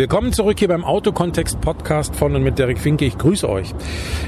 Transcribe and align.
Willkommen 0.00 0.32
zurück 0.32 0.58
hier 0.58 0.68
beim 0.68 0.82
Autokontext 0.82 1.60
Podcast 1.60 2.16
von 2.16 2.34
und 2.34 2.42
mit 2.42 2.58
Derek 2.58 2.78
Finke. 2.78 3.04
Ich 3.04 3.18
grüße 3.18 3.46
euch. 3.46 3.74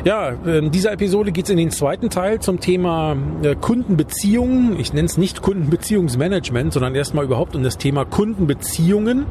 Ja, 0.05 0.29
in 0.29 0.71
dieser 0.71 0.93
Episode 0.93 1.33
geht 1.33 1.47
es 1.47 1.51
in 1.51 1.57
den 1.57 1.71
zweiten 1.71 2.11
Teil 2.11 2.41
zum 2.41 2.61
Thema 2.61 3.17
äh, 3.43 3.55
Kundenbeziehungen. 3.55 4.79
Ich 4.79 4.93
nenne 4.93 5.07
es 5.07 5.17
nicht 5.17 5.41
Kundenbeziehungsmanagement, 5.41 6.75
sondern 6.75 6.95
erstmal 6.95 7.25
überhaupt 7.25 7.57
um 7.57 7.63
das 7.63 7.79
Thema 7.79 8.05
Kundenbeziehungen. 8.05 9.25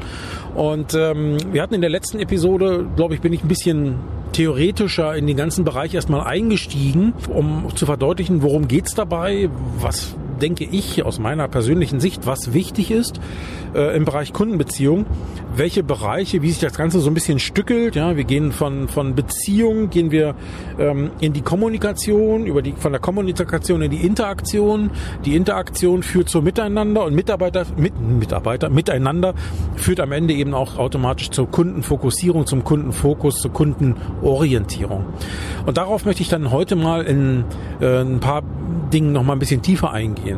Und 0.56 0.96
ähm, 0.96 1.38
wir 1.52 1.62
hatten 1.62 1.76
in 1.76 1.82
der 1.82 1.92
letzten 1.92 2.18
Episode, 2.18 2.88
glaube 2.96 3.14
ich, 3.14 3.22
bin 3.22 3.34
ich 3.34 3.44
ein 3.44 3.48
bisschen 3.48 4.00
theoretischer 4.32 5.16
in 5.16 5.28
den 5.28 5.38
ganzen 5.38 5.64
Bereich 5.64 5.94
erstmal 5.94 6.22
eingestiegen, 6.22 7.14
um 7.32 7.68
zu 7.76 7.86
verdeutlichen, 7.86 8.42
worum 8.42 8.68
geht's 8.68 8.96
dabei, 8.96 9.48
was 9.78 10.16
denke 10.42 10.64
ich 10.64 11.04
aus 11.04 11.20
meiner 11.20 11.48
persönlichen 11.48 12.00
Sicht, 12.00 12.26
was 12.26 12.54
wichtig 12.54 12.92
ist 12.92 13.20
äh, 13.76 13.96
im 13.96 14.06
Bereich 14.06 14.34
Kundenbeziehung, 14.34 15.06
welche 15.56 15.84
Bereiche, 15.84 16.42
wie 16.42 16.50
sich 16.50 16.60
das 16.60 16.74
Ganze 16.74 17.00
so 17.00 17.10
ein 17.10 17.14
bisschen 17.14 17.40
stückelt. 17.40 17.96
Ja, 17.96 18.16
wir 18.16 18.24
gehen 18.24 18.52
von, 18.52 18.88
von 18.88 19.16
Beziehung, 19.16 19.90
gehen 19.90 20.12
wir 20.12 20.36
ähm, 20.80 21.12
in 21.20 21.34
die 21.34 21.42
Kommunikation, 21.42 22.46
über 22.46 22.62
die, 22.62 22.74
von 22.74 22.92
der 22.92 23.02
Kommunikation 23.02 23.82
in 23.82 23.92
die 23.92 24.06
Interaktion. 24.06 24.92
Die 25.26 25.36
Interaktion 25.36 26.04
führt 26.04 26.30
zur 26.30 26.42
Miteinander 26.42 27.06
und 27.06 27.14
Mitarbeiter, 27.14 27.66
mit, 27.78 27.94
Mitarbeiter, 28.00 28.70
miteinander 28.70 29.34
führt 29.76 30.00
am 30.00 30.12
Ende 30.12 30.34
eben 30.34 30.54
auch 30.54 30.78
automatisch 30.78 31.30
zur 31.30 31.50
Kundenfokussierung, 31.50 32.46
zum 32.46 32.64
Kundenfokus, 32.64 33.42
zur 33.42 33.52
Kundenorientierung. 33.52 35.06
Und 35.66 35.78
darauf 35.78 36.06
möchte 36.06 36.22
ich 36.22 36.30
dann 36.30 36.52
heute 36.52 36.76
mal 36.76 37.04
in 37.04 37.44
äh, 37.80 38.02
ein 38.02 38.20
paar 38.20 38.44
Dingen 38.92 39.14
noch 39.14 39.24
mal 39.24 39.34
ein 39.34 39.40
bisschen 39.40 39.62
tiefer 39.62 39.92
eingehen. 39.92 40.31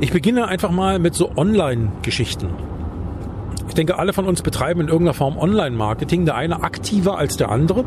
Ich 0.00 0.12
beginne 0.12 0.46
einfach 0.48 0.70
mal 0.70 0.98
mit 0.98 1.14
so 1.14 1.30
Online-Geschichten. 1.36 2.50
Ich 3.68 3.74
denke, 3.74 3.98
alle 3.98 4.12
von 4.12 4.26
uns 4.26 4.42
betreiben 4.42 4.80
in 4.80 4.88
irgendeiner 4.88 5.14
Form 5.14 5.38
Online-Marketing, 5.38 6.24
der 6.24 6.36
eine 6.36 6.62
aktiver 6.62 7.18
als 7.18 7.36
der 7.36 7.50
andere. 7.50 7.84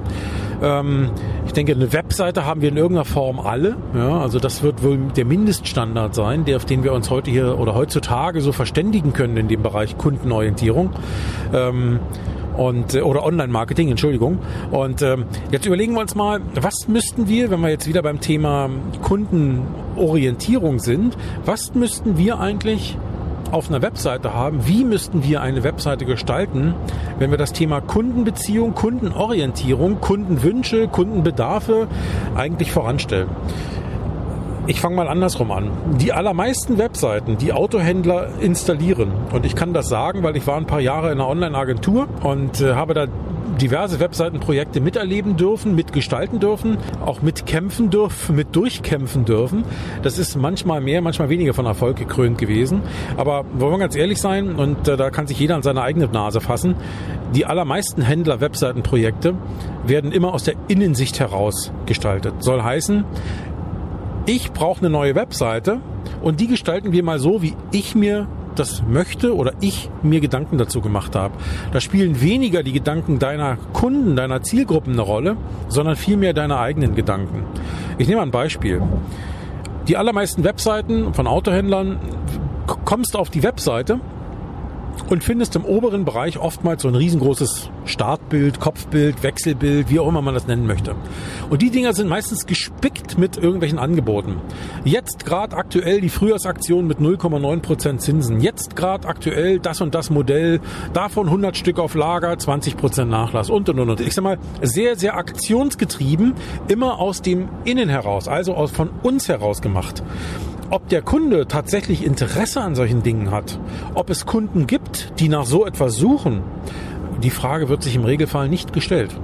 Ähm, 0.62 1.12
ich 1.46 1.54
denke, 1.54 1.72
eine 1.72 1.94
Webseite 1.94 2.46
haben 2.46 2.62
wir 2.62 2.70
in 2.70 2.78
irgendeiner 2.78 3.06
Form 3.06 3.40
alle. 3.40 3.76
Ja, 3.96 4.20
also 4.20 4.40
das 4.40 4.62
wird 4.62 4.84
wohl 4.84 4.98
der 5.16 5.26
Mindeststandard 5.26 6.14
sein, 6.14 6.46
der, 6.46 6.58
auf 6.58 6.66
den 6.66 6.84
wir 6.84 6.94
uns 6.94 7.10
heute 7.10 7.32
hier 7.32 7.58
oder 7.60 7.76
heutzutage 7.76 8.42
so 8.42 8.52
verständigen 8.52 9.14
können 9.14 9.38
in 9.38 9.48
dem 9.48 9.62
Bereich 9.62 9.98
Kundenorientierung. 9.98 10.92
Und 12.60 12.94
äh, 12.94 13.02
oder 13.02 13.24
Online-Marketing, 13.24 13.90
Entschuldigung. 13.90 14.38
Und 14.72 15.02
ähm, 15.02 15.24
jetzt 15.50 15.66
überlegen 15.66 15.94
wir 15.94 16.02
uns 16.02 16.14
mal, 16.14 16.42
was 16.56 16.90
müssten 16.90 17.30
wir, 17.30 17.50
wenn 17.52 17.62
wir 17.62 17.70
jetzt 17.70 17.88
wieder 17.88 18.02
beim 18.02 18.20
Thema 18.20 18.70
Kundenorientierung 19.02 20.80
sind, 20.80 21.18
was 21.46 21.74
müssten 21.74 22.18
wir 22.18 22.40
eigentlich 22.40 22.98
auf 23.52 23.70
einer 23.70 23.82
Webseite 23.82 24.34
haben, 24.34 24.68
wie 24.68 24.84
müssten 24.84 25.24
wir 25.24 25.42
eine 25.42 25.64
Webseite 25.64 26.04
gestalten, 26.04 26.76
wenn 27.18 27.32
wir 27.32 27.38
das 27.38 27.54
Thema 27.54 27.80
Kundenbeziehung, 27.80 28.76
Kundenorientierung, 28.76 30.02
Kundenwünsche, 30.02 30.90
Kundenbedarfe 30.90 31.88
eigentlich 32.36 32.74
voranstellen. 32.74 33.30
Ich 34.70 34.82
fange 34.82 34.96
mal 34.96 35.08
andersrum 35.08 35.52
an. 35.52 35.72
Die 36.00 36.14
allermeisten 36.14 36.78
Webseiten, 36.78 37.40
die 37.40 37.54
Autohändler 37.54 38.30
installieren, 38.40 39.12
und 39.34 39.44
ich 39.44 39.56
kann 39.56 39.74
das 39.74 39.90
sagen, 39.90 40.22
weil 40.22 40.38
ich 40.38 40.46
war 40.46 40.58
ein 40.58 40.68
paar 40.68 40.80
Jahre 40.80 41.08
in 41.08 41.14
einer 41.14 41.28
Online-Agentur 41.28 42.08
und 42.22 42.62
äh, 42.62 42.76
habe 42.76 42.94
da 42.94 43.08
diverse 43.60 44.00
Webseitenprojekte 44.00 44.80
miterleben 44.80 45.38
dürfen, 45.38 45.74
mitgestalten 45.74 46.40
dürfen, 46.40 46.78
auch 47.04 47.24
mitkämpfen 47.24 47.90
dürfen, 47.90 48.36
mit 48.36 48.56
durchkämpfen 48.56 49.26
dürfen. 49.26 49.64
Das 50.04 50.20
ist 50.20 50.36
manchmal 50.36 50.82
mehr, 50.82 51.02
manchmal 51.02 51.30
weniger 51.30 51.56
von 51.56 51.66
Erfolg 51.66 51.98
gekrönt 51.98 52.38
gewesen. 52.38 52.84
Aber 53.18 53.46
wollen 53.58 53.74
wir 53.74 53.80
ganz 53.80 53.96
ehrlich 53.96 54.22
sein, 54.22 54.56
und 54.56 54.88
äh, 54.88 54.98
da 54.98 55.10
kann 55.10 55.26
sich 55.26 55.40
jeder 55.40 55.56
an 55.56 55.64
seine 55.64 55.82
eigene 55.82 56.06
Nase 56.06 56.42
fassen, 56.42 56.76
die 57.34 57.48
allermeisten 57.48 58.04
Händler-Webseitenprojekte 58.04 59.34
werden 59.86 60.12
immer 60.12 60.34
aus 60.34 60.44
der 60.44 60.54
Innensicht 60.68 61.20
heraus 61.20 61.72
gestaltet. 61.88 62.36
Soll 62.44 62.62
heißen, 62.62 63.04
ich 64.30 64.52
brauche 64.52 64.82
eine 64.82 64.92
neue 64.92 65.16
Webseite 65.16 65.80
und 66.22 66.40
die 66.40 66.46
gestalten 66.46 66.92
wir 66.92 67.04
mal 67.04 67.18
so, 67.18 67.42
wie 67.42 67.56
ich 67.72 67.96
mir 67.96 68.28
das 68.56 68.84
möchte 68.88 69.36
oder 69.36 69.54
ich 69.60 69.90
mir 70.04 70.20
Gedanken 70.20 70.60
dazu 70.60 70.82
gemacht 70.82 71.16
habe. 71.16 71.34
Da 71.72 71.82
spielen 71.82 72.22
weniger 72.22 72.62
die 72.62 72.74
Gedanken 72.74 73.18
deiner 73.18 73.58
Kunden, 73.74 74.16
deiner 74.16 74.44
Zielgruppen 74.44 74.94
eine 74.94 75.02
Rolle, 75.02 75.36
sondern 75.68 75.96
vielmehr 75.96 76.34
deine 76.34 76.60
eigenen 76.60 76.94
Gedanken. 76.94 77.44
Ich 77.98 78.08
nehme 78.08 78.22
ein 78.22 78.30
Beispiel. 78.30 78.84
Die 79.88 79.98
allermeisten 79.98 80.44
Webseiten 80.44 81.16
von 81.16 81.26
Autohändlern 81.26 81.98
kommst 82.86 83.16
auf 83.16 83.32
die 83.32 83.42
Webseite 83.42 84.00
und 85.10 85.24
findest 85.24 85.56
im 85.56 85.66
oberen 85.66 86.06
Bereich 86.06 86.38
oftmals 86.38 86.84
so 86.84 86.88
ein 86.88 86.96
riesengroßes 86.96 87.70
Startbild, 87.86 88.60
Kopfbild, 88.60 89.24
Wechselbild, 89.24 89.90
wie 89.90 90.00
auch 90.00 90.08
immer 90.08 90.22
man 90.22 90.34
das 90.34 90.48
nennen 90.48 90.68
möchte. 90.68 90.96
Und 91.50 91.62
die 91.62 91.72
Dinger 91.72 91.94
sind 91.94 92.08
meistens 92.08 92.46
gespickt 92.46 93.18
mit 93.18 93.38
irgendwelchen 93.38 93.80
Angeboten. 93.80 94.38
Jetzt 94.84 95.26
gerade 95.26 95.56
aktuell 95.56 96.02
die 96.02 96.10
Frühjahrsaktion 96.10 96.88
mit 96.88 97.00
0,9% 97.00 97.98
Zinsen. 97.98 98.42
Jetzt 98.42 98.76
gerade 98.76 99.08
aktuell 99.08 99.60
das 99.60 99.82
und 99.82 99.96
das 99.96 100.10
Modell, 100.10 100.60
davon 100.94 101.28
100 101.28 101.58
Stück 101.58 101.80
auf 101.80 101.96
Lager, 101.96 102.34
20% 102.34 103.06
Nachlass 103.06 103.50
und 103.50 103.70
und 103.70 103.80
und. 103.80 104.02
Ich 104.02 104.14
sag 104.14 104.24
mal, 104.24 104.38
sehr, 104.62 104.96
sehr 104.96 105.16
aktionsgetrieben, 105.16 106.34
immer 106.68 107.00
aus 107.00 107.22
dem 107.22 107.50
Innen 107.66 107.90
heraus, 107.90 108.28
also 108.28 108.54
aus, 108.54 108.72
von 108.72 108.90
uns 109.02 109.28
heraus 109.28 109.62
gemacht. 109.62 110.04
Ob 110.72 110.88
der 110.88 111.02
Kunde 111.02 111.48
tatsächlich 111.48 112.06
Interesse 112.06 112.62
an 112.62 112.76
solchen 112.76 113.02
Dingen 113.02 113.32
hat, 113.32 113.60
ob 113.96 114.12
es 114.12 114.28
Kunden 114.28 114.68
gibt, 114.68 115.20
die 115.20 115.28
nach 115.28 115.46
so 115.46 115.66
etwas 115.66 115.96
suchen, 115.96 116.44
die 117.24 117.32
Frage 117.32 117.70
wird 117.70 117.82
sich 117.82 117.96
im 117.96 118.04
Regelfall 118.04 118.50
nicht 118.50 118.72
gestellt. 118.72 119.20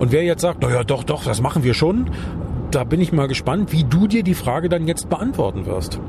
Und 0.00 0.10
wer 0.10 0.24
jetzt 0.24 0.42
sagt, 0.42 0.62
naja, 0.62 0.82
doch, 0.82 1.04
doch, 1.04 1.24
das 1.24 1.40
machen 1.40 1.62
wir 1.62 1.74
schon, 1.74 2.10
da 2.72 2.82
bin 2.82 3.00
ich 3.00 3.12
mal 3.12 3.28
gespannt, 3.28 3.72
wie 3.72 3.84
du 3.84 4.08
dir 4.08 4.24
die 4.24 4.34
Frage 4.34 4.68
dann 4.68 4.88
jetzt 4.88 5.08
beantworten 5.08 5.64
wirst 5.64 6.00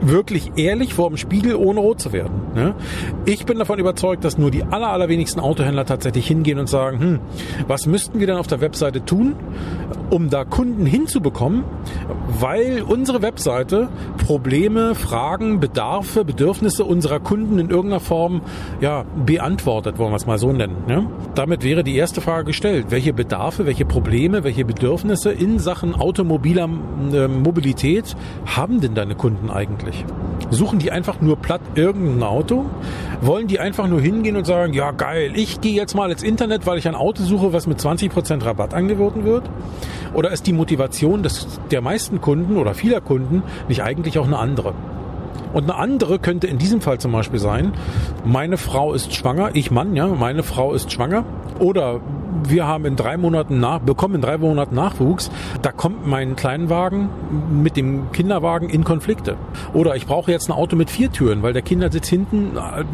wirklich 0.00 0.52
ehrlich 0.56 0.94
vor 0.94 1.08
dem 1.08 1.16
Spiegel, 1.16 1.54
ohne 1.54 1.80
rot 1.80 2.00
zu 2.00 2.12
werden. 2.12 2.32
Ne? 2.54 2.74
Ich 3.24 3.46
bin 3.46 3.58
davon 3.58 3.78
überzeugt, 3.78 4.24
dass 4.24 4.38
nur 4.38 4.50
die 4.50 4.62
aller, 4.64 4.88
allerwenigsten 4.88 5.40
Autohändler 5.40 5.86
tatsächlich 5.86 6.26
hingehen 6.26 6.58
und 6.58 6.68
sagen, 6.68 7.00
hm, 7.00 7.20
was 7.66 7.86
müssten 7.86 8.20
wir 8.20 8.26
denn 8.26 8.36
auf 8.36 8.46
der 8.46 8.60
Webseite 8.60 9.04
tun, 9.04 9.34
um 10.10 10.30
da 10.30 10.44
Kunden 10.44 10.86
hinzubekommen, 10.86 11.64
weil 12.40 12.82
unsere 12.82 13.22
Webseite 13.22 13.88
Probleme, 14.18 14.94
Fragen, 14.94 15.60
Bedarfe, 15.60 16.24
Bedürfnisse 16.24 16.84
unserer 16.84 17.20
Kunden 17.20 17.58
in 17.58 17.70
irgendeiner 17.70 18.00
Form 18.00 18.42
ja, 18.80 19.04
beantwortet, 19.24 19.98
wollen 19.98 20.12
wir 20.12 20.16
es 20.16 20.26
mal 20.26 20.38
so 20.38 20.52
nennen. 20.52 20.76
Ne? 20.86 21.08
Damit 21.34 21.64
wäre 21.64 21.84
die 21.84 21.96
erste 21.96 22.20
Frage 22.20 22.44
gestellt, 22.44 22.86
welche 22.90 23.12
Bedarfe, 23.12 23.66
welche 23.66 23.84
Probleme, 23.84 24.44
welche 24.44 24.64
Bedürfnisse 24.64 25.32
in 25.32 25.58
Sachen 25.58 25.94
automobiler 25.94 26.68
äh, 27.12 27.28
Mobilität 27.28 28.16
haben 28.46 28.80
denn 28.80 28.94
deine 28.94 29.14
Kunden 29.14 29.50
eigentlich? 29.50 29.85
Eigentlich? 29.86 30.04
Suchen 30.50 30.78
die 30.78 30.90
einfach 30.90 31.20
nur 31.20 31.36
platt 31.36 31.60
irgendein 31.74 32.22
Auto? 32.22 32.66
Wollen 33.20 33.46
die 33.46 33.58
einfach 33.58 33.88
nur 33.88 34.00
hingehen 34.00 34.36
und 34.36 34.46
sagen, 34.46 34.72
ja 34.72 34.90
geil, 34.92 35.32
ich 35.34 35.60
gehe 35.60 35.74
jetzt 35.74 35.94
mal 35.94 36.10
ins 36.10 36.22
Internet, 36.22 36.66
weil 36.66 36.78
ich 36.78 36.86
ein 36.88 36.94
Auto 36.94 37.22
suche, 37.22 37.52
was 37.52 37.66
mit 37.66 37.80
20% 37.80 38.44
Rabatt 38.44 38.74
angeboten 38.74 39.24
wird? 39.24 39.44
Oder 40.14 40.30
ist 40.30 40.46
die 40.46 40.52
Motivation 40.52 41.22
des, 41.22 41.46
der 41.70 41.80
meisten 41.80 42.20
Kunden 42.20 42.56
oder 42.56 42.74
vieler 42.74 43.00
Kunden 43.00 43.42
nicht 43.68 43.82
eigentlich 43.82 44.18
auch 44.18 44.26
eine 44.26 44.38
andere? 44.38 44.74
Und 45.52 45.64
eine 45.64 45.76
andere 45.76 46.18
könnte 46.18 46.46
in 46.46 46.58
diesem 46.58 46.80
Fall 46.80 46.98
zum 46.98 47.12
Beispiel 47.12 47.38
sein, 47.38 47.72
meine 48.24 48.56
Frau 48.56 48.92
ist 48.92 49.14
schwanger, 49.14 49.50
ich 49.54 49.70
Mann, 49.70 49.96
ja, 49.96 50.06
meine 50.06 50.42
Frau 50.42 50.74
ist 50.74 50.92
schwanger. 50.92 51.24
Oder 51.58 52.00
wir 52.44 52.66
haben 52.66 52.84
in 52.84 52.96
drei 52.96 53.16
Monaten 53.16 53.60
nach, 53.60 53.80
bekommen 53.80 54.16
in 54.16 54.20
drei 54.20 54.38
Monaten 54.38 54.74
Nachwuchs, 54.74 55.30
da 55.62 55.72
kommt 55.72 56.06
mein 56.06 56.36
Kleinwagen 56.36 57.08
mit 57.50 57.76
dem 57.76 58.12
Kinderwagen 58.12 58.68
in 58.68 58.84
Konflikte. 58.84 59.36
Oder 59.72 59.96
ich 59.96 60.06
brauche 60.06 60.30
jetzt 60.30 60.48
ein 60.48 60.52
Auto 60.52 60.76
mit 60.76 60.90
vier 60.90 61.10
Türen, 61.10 61.42
weil 61.42 61.52
der 61.52 61.62
Kindersitz 61.62 62.08
hinten, 62.08 62.56
äh, 62.56 62.84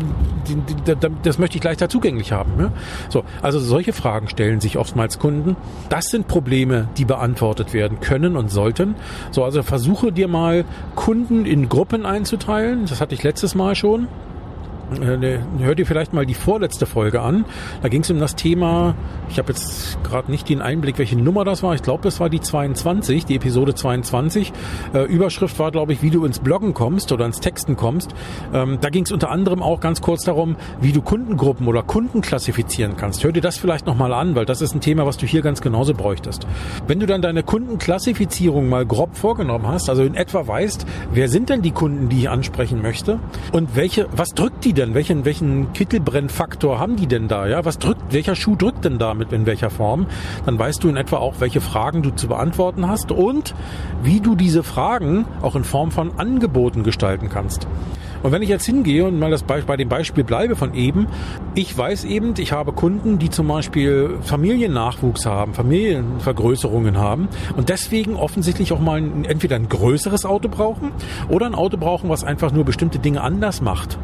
das 1.23 1.39
möchte 1.39 1.59
ich 1.59 1.65
leichter 1.65 1.89
zugänglich 1.89 2.33
haben. 2.33 2.53
Ja? 2.59 2.73
So, 3.09 3.25
also 3.41 3.59
solche 3.59 3.93
Fragen 3.93 4.29
stellen 4.29 4.61
sich 4.61 4.79
oftmals 4.79 5.19
Kunden. 5.19 5.57
Das 5.89 6.07
sind 6.07 6.29
Probleme, 6.29 6.89
die 6.97 7.05
beantwortet 7.05 7.73
werden 7.73 8.01
können 8.01 8.37
und 8.37 8.51
sollten. 8.51 8.95
So, 9.31 9.45
also 9.45 9.63
versuche 9.63 10.13
dir 10.13 10.29
mal 10.29 10.65
Kunden 10.95 11.47
in 11.47 11.69
Gruppen 11.69 12.07
einzuteilen. 12.07 12.87
Das 12.87 13.01
hatte 13.01 13.15
ich 13.15 13.23
letztes 13.23 13.55
Mal 13.55 13.75
schon 13.75 14.03
ne, 14.03 14.09
hört 15.01 15.79
ihr 15.79 15.87
vielleicht 15.87 16.13
mal 16.13 16.27
die 16.27 16.35
vorletzte 16.35 16.87
Folge 16.87 17.21
an. 17.21 17.45
Da 17.83 17.89
ging 17.89 18.03
es 18.03 18.11
um 18.11 18.19
das 18.19 18.35
Thema, 18.37 18.95
ich 19.29 19.39
habe 19.39 19.53
jetzt 19.53 20.03
gerade 20.03 20.31
nicht 20.31 20.49
den 20.49 20.61
Einblick, 20.61 20.99
welche 20.99 21.17
Nummer 21.17 21.45
das 21.45 21.63
war. 21.63 21.75
Ich 21.75 21.83
glaube, 21.83 22.03
das 22.03 22.21
war 22.21 22.29
die 22.29 22.41
22, 22.41 23.25
die 23.27 23.37
Episode 23.37 23.75
22. 23.75 24.53
Äh, 24.95 25.05
Überschrift 25.05 25.59
war, 25.59 25.71
glaube 25.71 25.93
ich, 25.93 26.03
wie 26.03 26.11
du 26.11 26.25
ins 26.25 26.39
Bloggen 26.39 26.75
kommst 26.75 27.13
oder 27.13 27.27
ins 27.27 27.41
Texten 27.41 27.77
kommst. 27.77 28.15
Ähm, 28.53 28.79
da 28.81 28.91
ging 28.91 29.05
es 29.05 29.13
unter 29.13 29.31
anderem 29.31 29.63
auch 29.63 29.81
ganz 29.81 30.01
kurz 30.01 30.25
darum, 30.25 30.57
wie 30.81 30.93
du 30.93 31.03
Kundengruppen 31.03 31.67
oder 31.67 31.83
Kunden 31.83 32.21
klassifizieren 32.21 32.97
kannst. 32.97 33.25
Hör 33.25 33.33
dir 33.33 33.41
das 33.41 33.57
vielleicht 33.57 33.87
nochmal 33.87 34.13
an, 34.13 34.35
weil 34.35 34.45
das 34.45 34.61
ist 34.61 34.75
ein 34.75 34.81
Thema, 34.81 35.07
was 35.07 35.17
du 35.17 35.27
hier 35.27 35.43
ganz 35.43 35.61
genauso 35.61 35.95
bräuchtest. 35.95 36.47
Wenn 36.87 37.01
du 37.01 37.07
dann 37.07 37.23
deine 37.23 37.43
Kundenklassifizierung 37.43 38.69
mal 38.69 38.85
grob 38.85 39.17
vorgenommen 39.17 39.67
hast, 39.67 39.89
also 39.89 40.03
in 40.03 40.15
etwa 40.15 40.47
weißt, 40.47 40.87
wer 41.13 41.29
sind 41.29 41.49
denn 41.49 41.63
die 41.63 41.71
Kunden, 41.71 42.09
die 42.09 42.21
ich 42.21 42.31
ansprechen 42.31 42.83
möchte 42.83 43.19
und 43.53 43.77
welche, 43.77 44.09
was 44.15 44.31
drückt 44.31 44.65
die 44.65 44.73
denn? 44.73 44.82
Welchen, 44.91 45.25
welchen 45.25 45.73
Kittelbrennfaktor 45.73 46.79
haben 46.79 46.97
die 46.97 47.07
denn 47.07 47.29
da? 47.29 47.47
Ja, 47.47 47.65
was 47.65 47.79
drückt, 47.79 48.13
welcher 48.13 48.35
Schuh 48.35 48.57
drückt 48.57 48.85
denn 48.85 48.99
da 48.99 49.15
mit 49.15 49.33
in 49.33 49.47
welcher 49.47 49.71
Form? 49.71 50.07
Dann 50.45 50.59
weißt 50.59 50.83
du 50.83 50.89
in 50.89 50.97
etwa 50.97 51.19
auch, 51.19 51.37
welche 51.39 51.61
Fragen 51.61 52.03
du 52.03 52.11
zu 52.11 52.29
beantworten 52.29 52.89
hast 52.89 53.13
und 53.13 53.55
wie 54.03 54.21
du 54.21 54.35
diese 54.35 54.63
Fragen 54.63 55.25
auch 55.41 55.57
in 55.57 55.65
Form 55.65 55.91
von 55.91 56.19
Angeboten 56.19 56.83
gestalten 56.83 57.29
kannst. 57.29 57.67
Und 58.23 58.31
wenn 58.31 58.43
ich 58.43 58.49
jetzt 58.49 58.67
hingehe 58.67 59.05
und 59.05 59.19
mal 59.19 59.31
das 59.31 59.43
bei, 59.43 59.61
bei 59.63 59.77
dem 59.77 59.89
Beispiel 59.89 60.23
bleibe 60.23 60.55
von 60.55 60.75
eben, 60.75 61.09
ich 61.55 61.77
weiß 61.77 62.05
eben, 62.05 62.35
ich 62.39 62.53
habe 62.53 62.73
Kunden, 62.73 63.19
die 63.19 63.31
zum 63.31 63.49
Beispiel 63.49 64.19
Familiennachwuchs 64.23 65.27
haben, 65.27 65.55
Familienvergrößerungen 65.55 66.99
haben 66.99 67.29
und 67.57 67.69
deswegen 67.69 68.15
offensichtlich 68.15 68.73
auch 68.73 68.81
mal 68.81 68.99
ein, 68.99 69.25
entweder 69.25 69.57
ein 69.57 69.69
größeres 69.69 70.25
Auto 70.25 70.49
brauchen 70.49 70.93
oder 71.29 71.47
ein 71.47 71.55
Auto 71.55 71.77
brauchen, 71.77 72.09
was 72.11 72.23
einfach 72.23 72.53
nur 72.53 72.65
bestimmte 72.65 73.01
Dinge 73.01 73.23
anders 73.23 73.61
macht. 73.61 73.99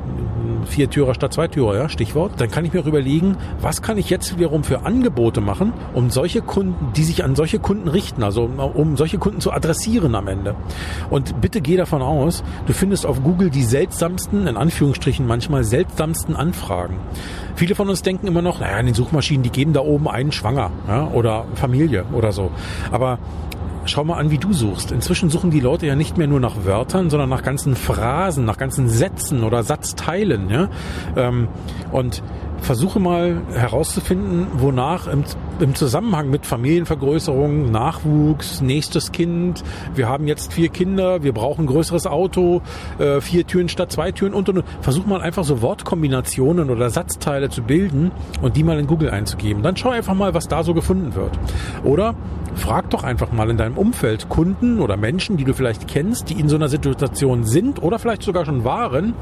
Viertürer 0.68 1.14
statt 1.14 1.32
Zweitürer, 1.32 1.76
ja, 1.76 1.88
Stichwort. 1.88 2.32
Dann 2.38 2.50
kann 2.50 2.64
ich 2.64 2.72
mir 2.72 2.80
auch 2.80 2.86
überlegen, 2.86 3.36
was 3.60 3.82
kann 3.82 3.98
ich 3.98 4.10
jetzt 4.10 4.38
wiederum 4.38 4.64
für 4.64 4.84
Angebote 4.84 5.40
machen, 5.40 5.72
um 5.94 6.10
solche 6.10 6.42
Kunden, 6.42 6.92
die 6.96 7.02
sich 7.02 7.24
an 7.24 7.34
solche 7.34 7.58
Kunden 7.58 7.88
richten, 7.88 8.22
also 8.22 8.44
um, 8.44 8.96
solche 8.96 9.18
Kunden 9.18 9.40
zu 9.40 9.52
adressieren 9.52 10.14
am 10.14 10.28
Ende. 10.28 10.54
Und 11.10 11.40
bitte 11.40 11.60
geh 11.60 11.76
davon 11.76 12.02
aus, 12.02 12.44
du 12.66 12.72
findest 12.72 13.06
auf 13.06 13.22
Google 13.22 13.50
die 13.50 13.64
seltsamsten, 13.64 14.46
in 14.46 14.56
Anführungsstrichen 14.56 15.26
manchmal 15.26 15.64
seltsamsten 15.64 16.36
Anfragen. 16.36 16.98
Viele 17.56 17.74
von 17.74 17.88
uns 17.88 18.02
denken 18.02 18.26
immer 18.26 18.42
noch, 18.42 18.60
naja, 18.60 18.78
in 18.78 18.86
den 18.86 18.94
Suchmaschinen, 18.94 19.42
die 19.42 19.50
geben 19.50 19.72
da 19.72 19.80
oben 19.80 20.08
einen 20.08 20.32
schwanger 20.32 20.70
ja, 20.86 21.08
oder 21.08 21.44
Familie 21.54 22.04
oder 22.12 22.32
so. 22.32 22.50
Aber 22.92 23.18
schau 23.88 24.04
mal 24.04 24.18
an, 24.18 24.30
wie 24.30 24.38
du 24.38 24.52
suchst. 24.52 24.92
Inzwischen 24.92 25.30
suchen 25.30 25.50
die 25.50 25.60
Leute 25.60 25.86
ja 25.86 25.94
nicht 25.94 26.18
mehr 26.18 26.26
nur 26.26 26.40
nach 26.40 26.64
Wörtern, 26.64 27.10
sondern 27.10 27.28
nach 27.28 27.42
ganzen 27.42 27.76
Phrasen, 27.76 28.44
nach 28.44 28.56
ganzen 28.56 28.88
Sätzen 28.88 29.44
oder 29.44 29.62
Satzteilen. 29.62 30.50
Ja? 30.50 30.68
Ähm, 31.16 31.48
und 31.92 32.22
versuche 32.60 33.00
mal 33.00 33.40
herauszufinden, 33.52 34.46
wonach 34.54 35.06
im, 35.06 35.24
im, 35.60 35.74
Zusammenhang 35.74 36.30
mit 36.30 36.46
Familienvergrößerung, 36.46 37.70
Nachwuchs, 37.70 38.60
nächstes 38.60 39.12
Kind, 39.12 39.62
wir 39.94 40.08
haben 40.08 40.26
jetzt 40.26 40.52
vier 40.52 40.68
Kinder, 40.68 41.22
wir 41.22 41.32
brauchen 41.32 41.64
ein 41.64 41.66
größeres 41.66 42.06
Auto, 42.06 42.62
äh, 42.98 43.20
vier 43.20 43.46
Türen 43.46 43.68
statt 43.68 43.92
zwei 43.92 44.12
Türen 44.12 44.34
und 44.34 44.48
und 44.48 44.58
und. 44.58 44.64
Versuch 44.80 45.06
mal 45.06 45.20
einfach 45.20 45.44
so 45.44 45.62
Wortkombinationen 45.62 46.70
oder 46.70 46.90
Satzteile 46.90 47.48
zu 47.48 47.62
bilden 47.62 48.10
und 48.42 48.56
die 48.56 48.64
mal 48.64 48.78
in 48.78 48.86
Google 48.86 49.10
einzugeben. 49.10 49.62
Dann 49.62 49.76
schau 49.76 49.90
einfach 49.90 50.14
mal, 50.14 50.34
was 50.34 50.48
da 50.48 50.62
so 50.62 50.74
gefunden 50.74 51.14
wird. 51.14 51.38
Oder 51.84 52.14
frag 52.54 52.90
doch 52.90 53.04
einfach 53.04 53.32
mal 53.32 53.50
in 53.50 53.56
deinem 53.56 53.78
Umfeld 53.78 54.28
Kunden 54.28 54.80
oder 54.80 54.96
Menschen, 54.96 55.36
die 55.36 55.44
du 55.44 55.54
vielleicht 55.54 55.88
kennst, 55.88 56.30
die 56.30 56.34
in 56.34 56.48
so 56.48 56.56
einer 56.56 56.68
Situation 56.68 57.44
sind 57.44 57.82
oder 57.82 57.98
vielleicht 57.98 58.22
sogar 58.22 58.44
schon 58.44 58.64
waren, 58.64 59.14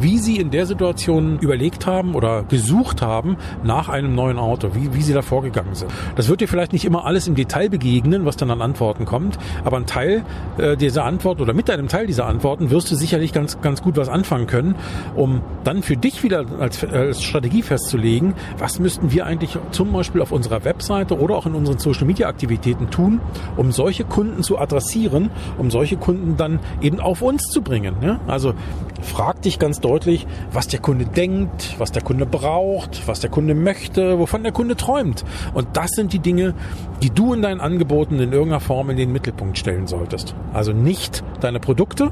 wie 0.00 0.18
sie 0.18 0.36
in 0.36 0.50
der 0.50 0.66
Situation 0.66 1.38
überlegt 1.38 1.86
haben 1.86 2.14
oder 2.14 2.42
gesucht 2.42 2.71
haben 3.02 3.36
nach 3.62 3.88
einem 3.88 4.14
neuen 4.14 4.38
Auto, 4.38 4.74
wie, 4.74 4.94
wie 4.94 5.02
sie 5.02 5.12
da 5.12 5.22
vorgegangen 5.22 5.74
sind. 5.74 5.90
Das 6.16 6.28
wird 6.28 6.40
dir 6.40 6.48
vielleicht 6.48 6.72
nicht 6.72 6.84
immer 6.84 7.04
alles 7.04 7.26
im 7.26 7.34
Detail 7.34 7.68
begegnen, 7.68 8.24
was 8.24 8.36
dann 8.36 8.50
an 8.50 8.62
Antworten 8.62 9.04
kommt, 9.04 9.38
aber 9.64 9.76
ein 9.76 9.86
Teil 9.86 10.24
äh, 10.58 10.76
dieser 10.76 11.04
Antworten 11.04 11.42
oder 11.42 11.54
mit 11.54 11.68
einem 11.70 11.88
Teil 11.88 12.06
dieser 12.06 12.26
Antworten 12.26 12.70
wirst 12.70 12.90
du 12.90 12.96
sicherlich 12.96 13.32
ganz, 13.32 13.60
ganz 13.60 13.82
gut 13.82 13.96
was 13.96 14.08
anfangen 14.08 14.46
können, 14.46 14.74
um 15.14 15.42
dann 15.64 15.82
für 15.82 15.96
dich 15.96 16.22
wieder 16.22 16.44
als, 16.58 16.84
als 16.84 17.22
Strategie 17.22 17.62
festzulegen, 17.62 18.34
was 18.58 18.78
müssten 18.78 19.12
wir 19.12 19.26
eigentlich 19.26 19.58
zum 19.70 19.92
Beispiel 19.92 20.22
auf 20.22 20.32
unserer 20.32 20.64
Webseite 20.64 21.18
oder 21.18 21.36
auch 21.36 21.46
in 21.46 21.54
unseren 21.54 21.78
Social 21.78 22.06
Media 22.06 22.28
Aktivitäten 22.28 22.90
tun, 22.90 23.20
um 23.56 23.72
solche 23.72 24.04
Kunden 24.04 24.42
zu 24.42 24.58
adressieren, 24.58 25.30
um 25.58 25.70
solche 25.70 25.96
Kunden 25.96 26.36
dann 26.36 26.60
eben 26.80 27.00
auf 27.00 27.22
uns 27.22 27.48
zu 27.48 27.62
bringen. 27.62 27.96
Ja? 28.00 28.20
Also 28.26 28.54
frag 29.02 29.42
dich 29.42 29.58
ganz 29.58 29.80
deutlich, 29.80 30.26
was 30.52 30.68
der 30.68 30.80
Kunde 30.80 31.04
denkt, 31.04 31.74
was 31.78 31.92
der 31.92 32.02
Kunde 32.02 32.26
braucht, 32.26 33.06
was 33.06 33.20
der 33.20 33.30
Kunde 33.30 33.54
möchte, 33.54 34.18
wovon 34.18 34.42
der 34.42 34.52
Kunde 34.52 34.76
träumt. 34.76 35.24
Und 35.54 35.68
das 35.74 35.90
sind 35.90 36.12
die 36.12 36.18
Dinge, 36.18 36.54
die 37.02 37.10
du 37.10 37.34
in 37.34 37.42
deinen 37.42 37.60
Angeboten 37.60 38.14
in 38.20 38.32
irgendeiner 38.32 38.60
Form 38.60 38.90
in 38.90 38.96
den 38.96 39.12
Mittelpunkt 39.12 39.58
stellen 39.58 39.86
solltest. 39.86 40.34
Also 40.52 40.72
nicht 40.72 41.22
deine 41.40 41.60
Produkte 41.60 42.10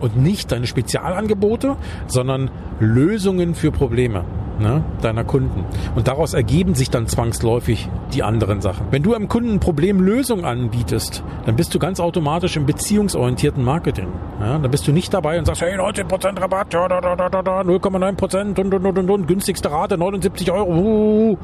und 0.00 0.16
nicht 0.16 0.52
deine 0.52 0.66
Spezialangebote, 0.66 1.76
sondern 2.06 2.50
Lösungen 2.80 3.54
für 3.54 3.70
Probleme 3.70 4.24
ne, 4.58 4.82
deiner 5.02 5.24
Kunden. 5.24 5.64
Und 5.94 6.08
daraus 6.08 6.34
ergeben 6.34 6.74
sich 6.74 6.90
dann 6.90 7.06
zwangsläufig 7.06 7.88
die 8.12 8.22
anderen 8.22 8.60
Sachen. 8.60 8.86
Wenn 8.90 9.02
du 9.02 9.14
einem 9.14 9.28
Kunden 9.28 9.54
ein 9.54 9.60
Problem 9.60 10.00
Lösung 10.00 10.44
anbietest, 10.44 11.22
dann 11.46 11.56
bist 11.56 11.74
du 11.74 11.78
ganz 11.78 12.00
automatisch 12.00 12.56
im 12.56 12.66
beziehungsorientierten 12.66 13.64
Marketing. 13.64 14.08
Ja, 14.40 14.58
dann 14.58 14.70
bist 14.70 14.86
du 14.86 14.92
nicht 14.92 15.12
dabei 15.14 15.38
und 15.38 15.44
sagst, 15.44 15.62
hey, 15.62 15.78
19% 15.78 16.40
Rabatt, 16.40 16.72
ja, 16.72 16.88
da, 16.88 17.00
da, 17.00 17.16
da, 17.16 17.28
da, 17.28 17.42
da, 17.42 17.60
0,9% 17.60 18.60
und, 18.60 18.74
und, 18.74 18.98
und, 18.98 19.10
und, 19.10 19.28
günstigste 19.28 19.70
Rate, 19.70 19.96
79 19.96 20.50
Euro. 20.50 20.74
Uh, 20.74 21.36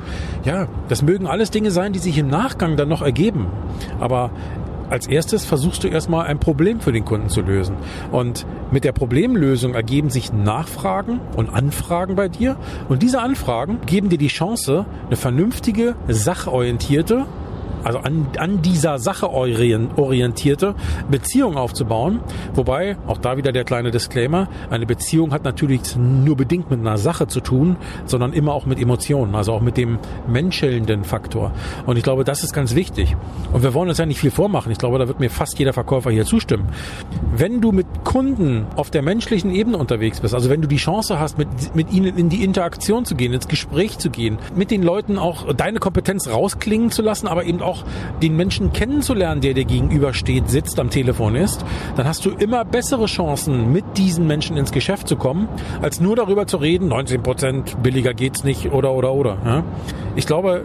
ja, 0.45 0.67
das 0.89 1.03
mögen 1.03 1.27
alles 1.27 1.51
Dinge 1.51 1.71
sein, 1.71 1.93
die 1.93 1.99
sich 1.99 2.19
im 2.19 2.29
Nachgang 2.29 2.77
dann 2.77 2.89
noch 2.89 3.03
ergeben. 3.03 3.47
Aber 4.01 4.31
als 4.91 5.07
erstes 5.07 5.45
versuchst 5.45 5.85
du 5.85 5.89
erstmal 5.89 6.27
ein 6.27 6.41
Problem 6.41 6.81
für 6.81 6.93
den 6.93 7.05
Kunden 7.05 7.29
zu 7.29 7.41
lösen. 7.41 7.77
Und 8.11 8.45
mit 8.71 8.85
der 8.85 8.93
Problemlösung 8.93 9.75
ergeben 9.75 10.11
sich 10.11 10.33
Nachfragen 10.33 11.21
und 11.37 11.49
Anfragen 11.49 12.17
bei 12.17 12.29
dir. 12.29 12.57
Und 12.89 13.03
diese 13.03 13.21
Anfragen 13.21 13.79
geben 13.87 14.09
dir 14.09 14.19
die 14.19 14.29
Chance, 14.29 14.87
eine 15.07 15.17
vernünftige, 15.17 15.95
sachorientierte 16.09 17.27
also 17.85 17.99
an, 17.99 18.27
an 18.39 18.63
dieser 18.63 18.99
Sache 18.99 19.31
orientierte 19.31 20.75
Beziehung 21.11 21.57
aufzubauen. 21.57 22.21
Wobei, 22.55 22.97
auch 23.07 23.19
da 23.19 23.37
wieder 23.37 23.53
der 23.53 23.65
kleine 23.65 23.91
Disclaimer, 23.91 24.49
eine 24.71 24.87
Beziehung 24.87 25.33
hat 25.33 25.45
natürlich 25.45 25.97
nur 25.97 26.37
bedingt 26.37 26.71
mit 26.71 26.81
einer 26.81 26.99
Sache 26.99 27.27
zu 27.27 27.41
tun, 27.41 27.77
sondern 28.07 28.33
immer 28.33 28.53
auch 28.53 28.67
mit 28.67 28.81
Emotionen, 28.81 29.35
also 29.35 29.53
auch 29.53 29.61
mit 29.61 29.77
dem 29.77 29.99
menschelnden 30.29 31.05
Faktor. 31.05 31.53
Und 31.87 31.97
ich 31.97 32.03
glaube, 32.03 32.25
das 32.25 32.43
ist 32.43 32.53
ganz 32.53 32.75
wichtig. 32.75 33.17
Und 33.53 33.63
wir 33.63 33.75
wollen 33.75 33.89
uns 33.89 33.99
ja 33.99 34.07
nicht 34.07 34.21
viel 34.21 34.31
vormachen. 34.31 34.73
Ich 34.73 34.79
glaube, 34.79 34.99
da 34.99 35.09
wird 35.09 35.21
mir 35.21 35.31
fast 35.31 35.59
jeder 35.59 35.73
Verkäufer 35.73 36.11
hier 36.11 36.25
zustimmen. 36.25 36.69
Wenn 37.35 37.61
du 37.61 37.73
mit 37.73 37.87
Kunden 38.05 38.67
auf 38.77 38.91
der 38.91 39.03
menschlichen 39.03 39.55
Ebene 39.55 39.77
unterwegs 39.77 40.21
bist, 40.21 40.35
also 40.35 40.51
wenn 40.51 40.63
du 40.63 40.69
die 40.69 40.77
Chance 40.77 41.19
hast, 41.19 41.39
mit, 41.39 41.49
mit 41.75 41.93
ihnen 41.93 42.17
in 42.17 42.29
die 42.29 42.45
Interaktion 42.45 43.05
zu 43.05 43.15
gehen, 43.15 43.33
ins 43.33 43.49
Gespräch 43.49 43.99
zu 43.99 44.11
gehen, 44.11 44.39
mit 44.55 44.71
den 44.71 44.83
Leuten 44.83 45.19
auch 45.19 45.53
deine 45.55 45.79
Kompetenz 45.79 46.29
rausklingen 46.29 46.91
zu 46.91 47.03
lassen, 47.03 47.27
aber 47.27 47.45
eben 47.45 47.63
auch 47.63 47.70
auch 47.71 47.85
den 48.23 48.37
Menschen 48.37 48.73
kennenzulernen, 48.73 49.41
der 49.41 49.55
dir 49.55 49.65
gegenübersteht, 49.65 50.49
sitzt, 50.49 50.81
am 50.81 50.91
Telefon 50.91 51.37
ist, 51.37 51.65
dann 51.97 52.07
hast 52.07 52.25
du 52.25 52.31
immer 52.31 52.65
bessere 52.65 53.07
Chancen, 53.07 53.73
mit 53.73 53.85
diesen 53.97 54.27
Menschen 54.27 54.57
ins 54.57 54.73
Geschäft 54.73 55.09
zu 55.09 55.17
kommen, 55.17 55.49
als 55.81 56.01
nur 56.01 56.17
darüber 56.17 56.47
zu 56.47 56.57
reden, 56.57 56.89
19 56.89 57.23
Prozent 57.23 57.83
billiger 57.83 58.15
geht's 58.15 58.45
nicht 58.45 58.73
oder 58.73 58.93
oder 58.93 59.13
oder. 59.13 59.39
Ja? 59.45 59.65
Ich 60.17 60.27
glaube, 60.27 60.65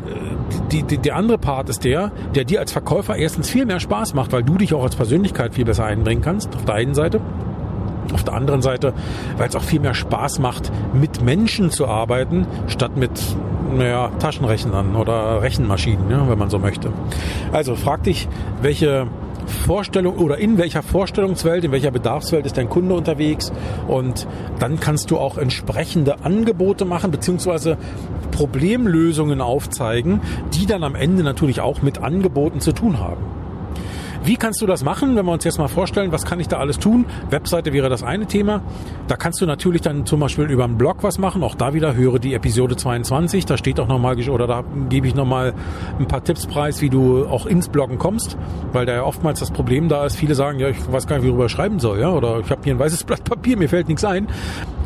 die, 0.72 0.84
die, 0.84 0.98
der 0.98 1.16
andere 1.16 1.38
Part 1.38 1.70
ist 1.70 1.84
der, 1.84 2.12
der 2.34 2.44
dir 2.44 2.60
als 2.60 2.72
Verkäufer 2.72 3.16
erstens 3.16 3.50
viel 3.50 3.66
mehr 3.66 3.80
Spaß 3.80 4.14
macht, 4.14 4.32
weil 4.32 4.44
du 4.44 4.58
dich 4.58 4.74
auch 4.74 4.84
als 4.84 4.96
Persönlichkeit 4.96 5.54
viel 5.54 5.66
besser 5.66 5.86
einbringen 5.86 6.22
kannst, 6.22 6.56
auf 6.56 6.66
der 6.66 6.76
einen 6.76 6.96
Seite. 6.96 7.22
Auf 8.14 8.24
der 8.24 8.34
anderen 8.34 8.62
Seite, 8.62 8.94
weil 9.38 9.50
es 9.50 9.56
auch 9.56 9.64
viel 9.64 9.80
mehr 9.80 9.94
Spaß 9.94 10.40
macht, 10.40 10.72
mit 10.94 11.22
Menschen 11.22 11.72
zu 11.72 11.88
arbeiten, 11.88 12.48
statt 12.68 12.98
mit 12.98 13.12
naja, 13.76 14.10
Taschenrechnern 14.20 14.96
oder 14.96 15.42
Rechenmaschinen, 15.42 16.10
ja, 16.10 16.30
wenn 16.30 16.38
man 16.38 16.50
so 16.50 16.60
möchte. 16.60 16.92
Also 17.52 17.76
frag 17.76 18.04
dich, 18.04 18.28
welche 18.62 19.08
Vorstellung 19.46 20.16
oder 20.18 20.38
in 20.38 20.58
welcher 20.58 20.82
Vorstellungswelt, 20.82 21.64
in 21.64 21.72
welcher 21.72 21.92
Bedarfswelt 21.92 22.46
ist 22.46 22.58
dein 22.58 22.70
Kunde 22.70 22.96
unterwegs 22.96 23.52
und 23.88 24.28
dann 24.60 24.80
kannst 24.80 25.12
du 25.12 25.18
auch 25.18 25.38
entsprechende 25.38 26.24
Angebote 26.24 26.86
machen 26.86 27.12
beziehungsweise 27.12 27.78
Problemlösungen 28.32 29.42
aufzeigen, 29.42 30.22
die 30.54 30.66
dann 30.66 30.84
am 30.84 30.96
Ende 30.96 31.24
natürlich 31.24 31.62
auch 31.62 31.82
mit 31.82 32.00
Angeboten 32.00 32.60
zu 32.60 32.72
tun 32.72 33.00
haben. 33.00 33.35
Wie 34.26 34.38
kannst 34.38 34.60
du 34.60 34.66
das 34.66 34.84
machen, 34.84 35.16
wenn 35.16 35.24
wir 35.24 35.32
uns 35.32 35.44
jetzt 35.44 35.60
mal 35.60 35.68
vorstellen, 35.68 36.12
was 36.12 36.26
kann 36.26 36.40
ich 36.40 36.48
da 36.48 36.58
alles 36.58 36.80
tun? 36.80 37.06
Webseite 37.30 37.74
wäre 37.74 37.90
das 37.90 38.02
eine 38.02 38.26
Thema. 38.26 38.64
Da 39.08 39.18
kannst 39.18 39.40
du 39.40 39.46
natürlich 39.46 39.84
dann 39.84 40.08
zum 40.08 40.20
Beispiel 40.20 40.46
über 40.46 40.64
einen 40.64 40.80
Blog 40.80 41.04
was 41.04 41.20
machen. 41.20 41.44
Auch 41.44 41.54
da 41.54 41.76
wieder 41.76 41.94
höre 41.94 42.18
die 42.18 42.34
Episode 42.34 42.76
22. 42.76 43.46
Da 43.46 43.56
steht 43.56 43.80
auch 43.80 43.88
nochmal, 43.88 44.18
oder 44.28 44.48
da 44.48 44.64
gebe 44.90 45.08
ich 45.08 45.14
nochmal 45.14 45.54
ein 46.00 46.08
paar 46.08 46.24
Tipps 46.24 46.48
preis, 46.48 46.82
wie 46.82 46.90
du 46.90 47.28
auch 47.28 47.46
ins 47.46 47.70
Bloggen 47.70 48.00
kommst, 48.00 48.36
weil 48.72 48.88
da 48.88 48.94
ja 48.94 49.04
oftmals 49.04 49.42
das 49.42 49.52
Problem 49.52 49.90
da 49.90 50.08
ist. 50.08 50.16
Viele 50.16 50.34
sagen, 50.34 50.58
ja, 50.58 50.70
ich 50.70 50.92
weiß 50.92 51.06
gar 51.06 51.18
nicht, 51.18 51.24
wie 51.24 51.28
ich 51.28 51.34
darüber 51.34 51.50
schreiben 51.50 51.80
soll, 51.80 52.00
ja, 52.00 52.10
oder 52.10 52.40
ich 52.40 52.50
habe 52.50 52.62
hier 52.64 52.74
ein 52.74 52.80
weißes 52.80 53.04
Blatt 53.04 53.24
Papier, 53.26 53.58
mir 53.58 53.70
fällt 53.70 53.88
nichts 53.88 54.04
ein. 54.04 54.28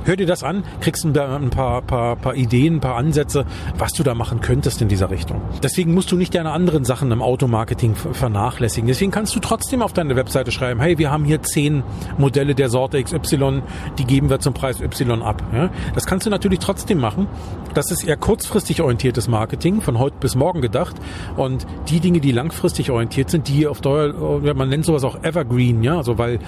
Hör 0.05 0.15
dir 0.15 0.25
das 0.25 0.43
an, 0.43 0.63
kriegst 0.81 1.05
ein 1.05 1.49
paar, 1.49 1.81
paar, 1.81 2.15
paar 2.15 2.35
Ideen, 2.35 2.75
ein 2.75 2.79
paar 2.79 2.95
Ansätze, 2.95 3.45
was 3.77 3.93
du 3.93 4.03
da 4.03 4.13
machen 4.13 4.41
könntest 4.41 4.81
in 4.81 4.87
dieser 4.87 5.09
Richtung. 5.09 5.41
Deswegen 5.61 5.93
musst 5.93 6.11
du 6.11 6.15
nicht 6.15 6.33
deine 6.35 6.51
anderen 6.51 6.85
Sachen 6.85 7.11
im 7.11 7.21
Automarketing 7.21 7.95
vernachlässigen. 7.95 8.87
Deswegen 8.87 9.11
kannst 9.11 9.35
du 9.35 9.39
trotzdem 9.39 9.81
auf 9.81 9.93
deine 9.93 10.15
Webseite 10.15 10.51
schreiben, 10.51 10.79
hey, 10.79 10.97
wir 10.97 11.11
haben 11.11 11.25
hier 11.25 11.41
zehn 11.41 11.83
Modelle 12.17 12.55
der 12.55 12.69
Sorte 12.69 13.01
XY, 13.01 13.61
die 13.97 14.05
geben 14.05 14.29
wir 14.29 14.39
zum 14.39 14.53
Preis 14.53 14.81
Y 14.81 15.21
ab. 15.21 15.43
Ja? 15.53 15.69
Das 15.93 16.05
kannst 16.05 16.25
du 16.25 16.29
natürlich 16.29 16.59
trotzdem 16.59 16.99
machen. 16.99 17.27
Das 17.73 17.91
ist 17.91 18.03
eher 18.03 18.17
kurzfristig 18.17 18.81
orientiertes 18.81 19.27
Marketing, 19.27 19.81
von 19.81 19.99
heute 19.99 20.15
bis 20.19 20.35
morgen 20.35 20.61
gedacht. 20.61 20.95
Und 21.37 21.67
die 21.89 21.99
Dinge, 21.99 22.19
die 22.19 22.31
langfristig 22.31 22.89
orientiert 22.91 23.29
sind, 23.29 23.47
die 23.47 23.67
auf 23.67 23.81
Dauer, 23.81 24.41
man 24.53 24.69
nennt 24.69 24.85
sowas 24.85 25.03
auch 25.03 25.23
Evergreen, 25.23 25.83
ja, 25.83 25.97
also 25.97 26.17
weil 26.17 26.39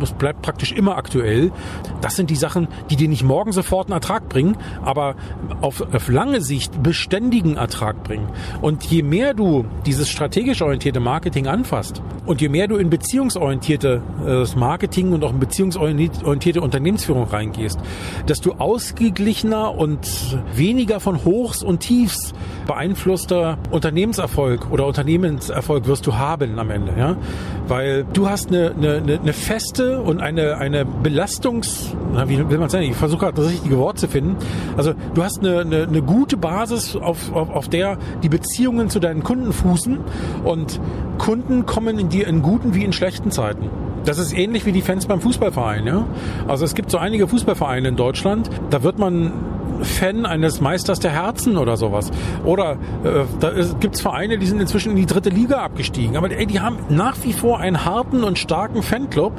es 0.00 0.12
bleibt 0.12 0.42
praktisch 0.42 0.72
immer 0.72 0.96
aktuell. 0.96 1.52
Das 2.00 2.16
sind 2.16 2.30
die 2.30 2.36
Sachen, 2.36 2.68
die 2.90 2.96
dir 2.96 3.08
nicht 3.08 3.22
morgen 3.22 3.52
sofort 3.52 3.88
einen 3.88 3.94
Ertrag 3.94 4.28
bringen, 4.28 4.56
aber 4.82 5.14
auf, 5.60 5.82
auf 5.92 6.08
lange 6.08 6.40
Sicht 6.40 6.82
beständigen 6.82 7.56
Ertrag 7.56 8.02
bringen. 8.04 8.28
Und 8.60 8.84
je 8.84 9.02
mehr 9.02 9.34
du 9.34 9.64
dieses 9.86 10.08
strategisch 10.08 10.62
orientierte 10.62 11.00
Marketing 11.00 11.46
anfasst 11.46 12.02
und 12.26 12.40
je 12.40 12.48
mehr 12.48 12.68
du 12.68 12.76
in 12.76 12.90
beziehungsorientierte 12.90 14.02
äh, 14.26 14.58
Marketing 14.58 15.12
und 15.12 15.24
auch 15.24 15.32
in 15.32 15.38
beziehungsorientierte 15.38 16.60
Unternehmensführung 16.60 17.24
reingehst, 17.24 17.78
desto 18.28 18.52
ausgeglichener 18.52 19.74
und 19.74 20.08
weniger 20.54 21.00
von 21.00 21.24
Hochs 21.24 21.62
und 21.62 21.80
Tiefs 21.80 22.32
beeinflusster 22.66 23.58
Unternehmenserfolg 23.70 24.70
oder 24.70 24.86
Unternehmenserfolg 24.86 25.86
wirst 25.86 26.06
du 26.06 26.14
haben 26.16 26.58
am 26.58 26.70
Ende, 26.70 26.94
ja, 26.98 27.16
weil 27.68 28.04
du 28.12 28.28
hast 28.28 28.48
eine, 28.48 28.74
eine, 28.76 29.18
eine 29.20 29.32
feste 29.32 30.00
und 30.00 30.20
eine 30.20 30.56
eine 30.56 30.84
Belastungs, 30.84 31.94
wie 32.26 32.48
will 32.48 32.58
man 32.58 32.68
sagen, 32.74 32.90
ich 32.90 32.96
versuche 32.96 33.20
gerade 33.20 33.40
das 33.40 33.50
richtige 33.50 33.78
Wort 33.78 33.98
zu 33.98 34.08
finden. 34.08 34.36
Also 34.76 34.94
du 35.14 35.22
hast 35.22 35.40
eine, 35.40 35.60
eine, 35.60 35.82
eine 35.84 36.02
gute 36.02 36.36
Basis, 36.36 36.96
auf, 36.96 37.32
auf, 37.32 37.50
auf 37.50 37.68
der 37.68 37.98
die 38.22 38.28
Beziehungen 38.28 38.90
zu 38.90 39.00
deinen 39.00 39.22
Kunden 39.22 39.52
fußen 39.52 39.98
und 40.44 40.80
Kunden 41.18 41.66
kommen 41.66 41.98
in 41.98 42.08
dir 42.08 42.26
in 42.26 42.42
guten 42.42 42.74
wie 42.74 42.84
in 42.84 42.92
schlechten 42.92 43.30
Zeiten. 43.30 43.70
Das 44.04 44.18
ist 44.18 44.36
ähnlich 44.36 44.66
wie 44.66 44.72
die 44.72 44.82
Fans 44.82 45.06
beim 45.06 45.20
Fußballverein. 45.20 45.86
Ja? 45.86 46.06
Also 46.46 46.64
es 46.64 46.74
gibt 46.74 46.90
so 46.90 46.98
einige 46.98 47.26
Fußballvereine 47.26 47.88
in 47.88 47.96
Deutschland, 47.96 48.50
da 48.70 48.82
wird 48.82 48.98
man 48.98 49.32
Fan 49.82 50.26
eines 50.26 50.60
Meisters 50.60 51.00
der 51.00 51.10
Herzen 51.10 51.56
oder 51.56 51.76
sowas. 51.76 52.10
Oder 52.44 52.72
äh, 53.04 53.24
da 53.40 53.52
gibt 53.80 53.96
es 53.96 54.00
Vereine, 54.00 54.38
die 54.38 54.46
sind 54.46 54.60
inzwischen 54.60 54.90
in 54.90 54.96
die 54.96 55.06
dritte 55.06 55.30
Liga 55.30 55.58
abgestiegen. 55.58 56.16
Aber 56.16 56.30
ey, 56.30 56.46
die 56.46 56.60
haben 56.60 56.78
nach 56.88 57.16
wie 57.22 57.32
vor 57.32 57.60
einen 57.60 57.84
harten 57.84 58.24
und 58.24 58.38
starken 58.38 58.82
Fanclub. 58.82 59.32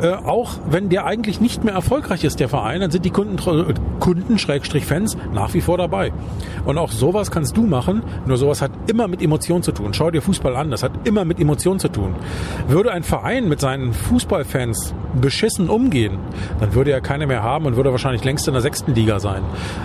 Äh, 0.00 0.12
auch 0.12 0.52
wenn 0.68 0.88
der 0.88 1.06
eigentlich 1.06 1.40
nicht 1.40 1.64
mehr 1.64 1.74
erfolgreich 1.74 2.24
ist, 2.24 2.40
der 2.40 2.48
Verein, 2.48 2.80
dann 2.80 2.90
sind 2.90 3.04
die 3.04 3.10
Kunden, 3.10 3.38
äh, 3.38 3.74
Kunden 4.00 4.38
Schrägstrich 4.38 4.86
Fans 4.86 5.16
nach 5.32 5.54
wie 5.54 5.60
vor 5.60 5.78
dabei. 5.78 6.12
Und 6.64 6.78
auch 6.78 6.90
sowas 6.90 7.30
kannst 7.30 7.56
du 7.56 7.66
machen. 7.66 8.02
Nur 8.26 8.36
sowas 8.36 8.62
hat 8.62 8.70
immer 8.86 9.08
mit 9.08 9.22
Emotionen 9.22 9.62
zu 9.62 9.72
tun. 9.72 9.94
Schau 9.94 10.10
dir 10.10 10.22
Fußball 10.22 10.56
an, 10.56 10.70
das 10.70 10.82
hat 10.82 10.92
immer 11.06 11.24
mit 11.24 11.40
Emotionen 11.40 11.80
zu 11.80 11.88
tun. 11.88 12.14
Würde 12.68 12.92
ein 12.92 13.02
Verein 13.02 13.48
mit 13.48 13.60
seinen 13.60 13.92
Fußballfans 13.92 14.94
beschissen 15.20 15.68
umgehen, 15.68 16.18
dann 16.60 16.74
würde 16.74 16.90
er 16.90 17.00
keine 17.00 17.26
mehr 17.26 17.42
haben 17.42 17.66
und 17.66 17.76
würde 17.76 17.90
wahrscheinlich 17.90 18.24
längst 18.24 18.46
in 18.48 18.54
der 18.54 18.62
sechsten 18.62 18.94
Liga 18.94 19.20
sein. 19.20 19.42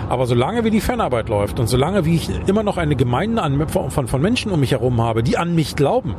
Aber 0.08 0.26
solange 0.26 0.64
wie 0.64 0.70
die 0.70 0.80
Fanarbeit 0.80 1.28
läuft 1.28 1.60
und 1.60 1.68
solange 1.68 2.04
wie 2.04 2.16
ich 2.16 2.30
immer 2.46 2.62
noch 2.62 2.76
eine 2.76 2.96
Gemeinde 2.96 3.42
an, 3.42 3.68
von, 3.68 4.08
von 4.08 4.22
Menschen 4.22 4.52
um 4.52 4.60
mich 4.60 4.72
herum 4.72 5.00
habe, 5.00 5.22
die 5.22 5.36
an 5.36 5.54
mich 5.54 5.76
glauben, 5.76 6.14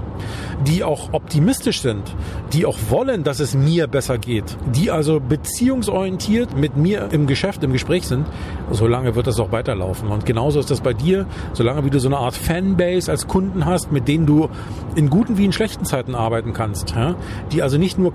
die 0.68 0.84
auch 0.84 1.14
optimistisch 1.14 1.82
sind, 1.82 2.16
die 2.54 2.66
auch 2.66 2.78
wollen, 2.90 3.24
dass 3.24 3.40
es 3.40 3.56
mir 3.56 3.88
besser 3.88 4.18
geht, 4.18 4.58
die 4.76 4.92
also 4.92 5.20
beziehungsorientiert 5.20 6.58
mit 6.58 6.78
mir 6.78 7.10
im 7.12 7.28
Geschäft, 7.28 7.64
im 7.64 7.74
Gespräch 7.74 8.08
sind, 8.08 8.26
solange 8.72 9.16
wird 9.16 9.28
das 9.28 9.40
auch 9.40 9.52
weiterlaufen. 9.52 10.10
Und 10.10 10.26
genauso 10.26 10.60
ist 10.60 10.72
das 10.72 10.82
bei 10.82 10.94
dir, 10.94 11.26
solange 11.54 11.86
wie 11.86 11.90
du 11.90 12.00
so 12.00 12.08
eine 12.08 12.18
Art 12.18 12.36
Fanbase 12.36 13.12
als 13.12 13.28
Kunden 13.28 13.66
hast, 13.66 13.92
mit 13.92 14.08
denen 14.08 14.26
du 14.26 14.50
in 14.96 15.10
guten 15.10 15.38
wie 15.38 15.46
in 15.46 15.52
schlechten 15.52 15.86
Zeiten 15.86 16.16
arbeiten 16.16 16.54
kannst, 16.54 16.92
ja? 16.92 17.16
die 17.52 17.62
also 17.62 17.78
nicht 17.78 17.98
nur 17.98 18.14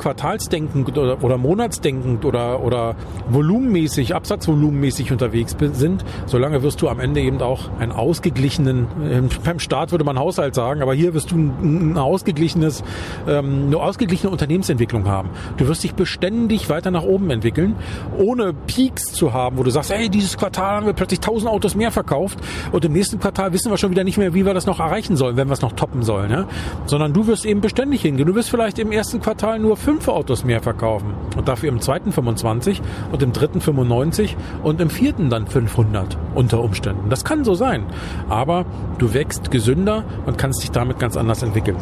quartalsdenkend 0.87 0.99
oder, 0.99 1.25
oder 1.25 1.39
monatsdenkend 1.39 2.25
oder, 2.25 2.63
oder 2.63 2.95
volumenmäßig, 3.29 4.15
absatzvolumenmäßig 4.15 5.13
unterwegs 5.13 5.57
sind, 5.73 6.05
solange 6.27 6.63
wirst 6.63 6.83
du 6.83 6.89
am 6.89 7.01
Ende 7.01 7.21
eben 7.21 7.41
auch 7.41 7.71
einen 7.79 7.93
ausgeglichenen, 7.93 8.87
ähm, 9.03 9.29
beim 9.45 9.59
Staat 9.59 9.93
würde 9.93 10.05
man 10.05 10.19
Haushalt 10.19 10.55
sagen, 10.55 10.83
aber 10.83 10.95
hier 10.95 11.15
wirst 11.15 11.31
du 11.31 11.37
ein, 11.37 11.97
ausgeglichenes, 11.97 12.85
ähm, 13.27 13.65
eine 13.67 13.79
ausgeglichene 13.79 14.31
Unternehmensentwicklung 14.31 15.07
haben. 15.07 15.31
Du 15.57 15.67
wirst 15.69 15.85
dich 15.85 15.95
beständig 15.95 16.69
weiter 16.69 16.91
nach 16.91 17.03
oben 17.03 17.31
entwickeln, 17.31 17.77
ohne 18.19 18.53
Peaks 18.53 19.13
zu 19.13 19.33
haben, 19.33 19.57
wo 19.59 19.63
du 19.63 19.71
sagst, 19.71 19.93
hey, 19.93 20.09
dieses 20.09 20.37
Quartal 20.37 20.77
haben 20.77 20.87
wir 20.87 20.93
plötzlich 20.93 21.21
1000 21.21 21.51
Autos 21.51 21.75
mehr 21.75 21.91
verkauft 21.91 22.39
und 22.73 22.85
im 22.85 22.93
nächsten 22.93 23.19
Quartal 23.19 23.53
wissen 23.53 23.71
wir 23.71 23.79
schon 23.79 23.91
wieder 23.91 24.05
nicht 24.05 24.19
mehr, 24.19 24.35
wie 24.35 24.45
wir 24.45 24.55
das 24.55 24.67
noch 24.67 24.81
erreichen 24.81 25.17
sollen, 25.17 25.37
wenn 25.37 25.49
wir 25.49 25.55
es 25.55 25.63
noch 25.63 25.73
toppen 25.73 26.03
sollen, 26.03 26.31
ja? 26.31 26.47
sondern 26.87 27.13
du 27.13 27.27
wirst 27.27 27.45
eben 27.45 27.61
beständig 27.61 28.03
hingehen. 28.03 28.27
Du 28.27 28.35
wirst 28.35 28.51
vielleicht 28.51 28.79
im 28.79 28.93
ersten 28.93 29.21
Quartal 29.21 29.59
nur 29.59 29.77
fünf 29.77 30.09
Autos 30.09 30.45
mehr 30.45 30.61
verkaufen 30.61 30.76
und 30.83 31.49
dafür 31.49 31.69
im 31.69 31.81
zweiten 31.81 32.13
25 32.13 32.83
und 33.13 33.23
im 33.23 33.33
dritten 33.33 33.61
95 33.61 34.37
und 34.63 34.81
im 34.81 34.91
vierten 34.91 35.31
dann 35.31 35.47
500 35.47 36.17
unter 36.35 36.61
Umständen. 36.61 37.09
Das 37.11 37.25
kann 37.25 37.45
so 37.45 37.55
sein. 37.55 37.85
Aber 38.29 38.67
du 38.99 39.15
wächst 39.15 39.51
gesünder 39.51 40.05
und 40.27 40.39
kannst 40.39 40.63
dich 40.63 40.71
damit 40.71 40.99
ganz 40.99 41.17
anders 41.17 41.43
entwickeln. 41.43 41.77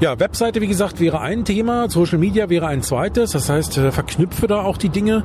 Ja, 0.00 0.18
Webseite, 0.18 0.60
wie 0.60 0.66
gesagt, 0.66 0.98
wäre 0.98 1.20
ein 1.20 1.44
Thema, 1.44 1.88
Social 1.88 2.18
Media 2.18 2.48
wäre 2.50 2.66
ein 2.66 2.82
zweites. 2.82 3.30
Das 3.30 3.48
heißt, 3.48 3.78
äh, 3.78 3.92
verknüpfe 3.92 4.48
da 4.48 4.62
auch 4.62 4.76
die 4.76 4.88
Dinge 4.88 5.22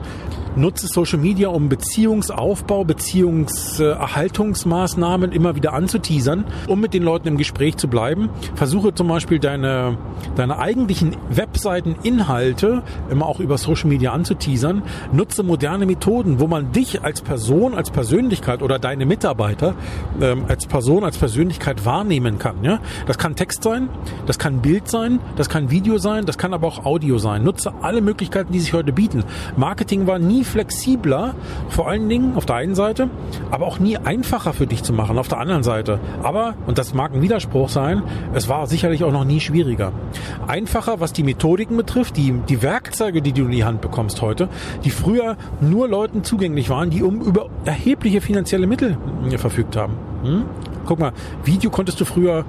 nutze 0.57 0.87
Social 0.87 1.19
Media, 1.19 1.49
um 1.49 1.69
Beziehungsaufbau, 1.69 2.83
Beziehungserhaltungsmaßnahmen 2.83 5.31
immer 5.31 5.55
wieder 5.55 5.73
anzuteasern, 5.73 6.45
um 6.67 6.81
mit 6.81 6.93
den 6.93 7.01
Leuten 7.03 7.27
im 7.27 7.37
Gespräch 7.37 7.77
zu 7.77 7.87
bleiben. 7.87 8.29
Versuche 8.55 8.93
zum 8.93 9.07
Beispiel 9.07 9.39
deine, 9.39 9.97
deine 10.35 10.59
eigentlichen 10.59 11.15
Webseiteninhalte 11.29 12.83
immer 13.09 13.25
auch 13.27 13.39
über 13.39 13.57
Social 13.57 13.87
Media 13.89 14.11
anzuteasern. 14.11 14.83
Nutze 15.11 15.43
moderne 15.43 15.85
Methoden, 15.85 16.39
wo 16.39 16.47
man 16.47 16.71
dich 16.71 17.03
als 17.03 17.21
Person, 17.21 17.75
als 17.75 17.91
Persönlichkeit 17.91 18.61
oder 18.61 18.79
deine 18.79 19.05
Mitarbeiter 19.05 19.75
ähm, 20.21 20.45
als 20.47 20.65
Person, 20.65 21.03
als 21.03 21.17
Persönlichkeit 21.17 21.83
wahrnehmen 21.85 22.39
kann. 22.39 22.63
Ja? 22.63 22.79
Das 23.05 23.17
kann 23.17 23.35
Text 23.35 23.63
sein, 23.63 23.89
das 24.25 24.39
kann 24.39 24.61
Bild 24.61 24.87
sein, 24.87 25.19
das 25.35 25.49
kann 25.49 25.69
Video 25.69 25.97
sein, 25.97 26.25
das 26.25 26.37
kann 26.37 26.53
aber 26.53 26.67
auch 26.67 26.85
Audio 26.85 27.17
sein. 27.17 27.43
Nutze 27.43 27.73
alle 27.81 27.99
Möglichkeiten, 28.01 28.53
die 28.53 28.59
sich 28.59 28.73
heute 28.73 28.93
bieten. 28.93 29.23
Marketing 29.55 30.07
war 30.07 30.19
nie 30.19 30.43
flexibler, 30.47 31.35
vor 31.69 31.87
allen 31.87 32.09
Dingen 32.09 32.35
auf 32.35 32.45
der 32.45 32.55
einen 32.55 32.75
Seite, 32.75 33.09
aber 33.51 33.65
auch 33.67 33.79
nie 33.79 33.97
einfacher 33.97 34.53
für 34.53 34.67
dich 34.67 34.83
zu 34.83 34.93
machen 34.93 35.17
auf 35.17 35.27
der 35.27 35.39
anderen 35.39 35.63
Seite. 35.63 35.99
Aber, 36.23 36.55
und 36.65 36.77
das 36.77 36.93
mag 36.93 37.13
ein 37.13 37.21
Widerspruch 37.21 37.69
sein, 37.69 38.03
es 38.33 38.49
war 38.49 38.67
sicherlich 38.67 39.03
auch 39.03 39.11
noch 39.11 39.25
nie 39.25 39.39
schwieriger. 39.39 39.91
Einfacher, 40.47 40.99
was 40.99 41.13
die 41.13 41.23
Methodiken 41.23 41.77
betrifft, 41.77 42.17
die, 42.17 42.33
die 42.47 42.61
Werkzeuge, 42.61 43.21
die 43.21 43.33
du 43.33 43.43
in 43.43 43.51
die 43.51 43.63
Hand 43.63 43.81
bekommst 43.81 44.21
heute, 44.21 44.49
die 44.83 44.89
früher 44.89 45.37
nur 45.61 45.87
Leuten 45.87 46.23
zugänglich 46.23 46.69
waren, 46.69 46.89
die 46.89 47.03
um 47.03 47.21
über 47.21 47.49
erhebliche 47.65 48.21
finanzielle 48.21 48.67
Mittel 48.67 48.97
verfügt 49.37 49.75
haben. 49.75 49.93
Hm? 50.23 50.45
Guck 50.85 50.99
mal, 50.99 51.11
Video 51.43 51.69
konntest 51.69 51.99
du 51.99 52.05
früher 52.05 52.45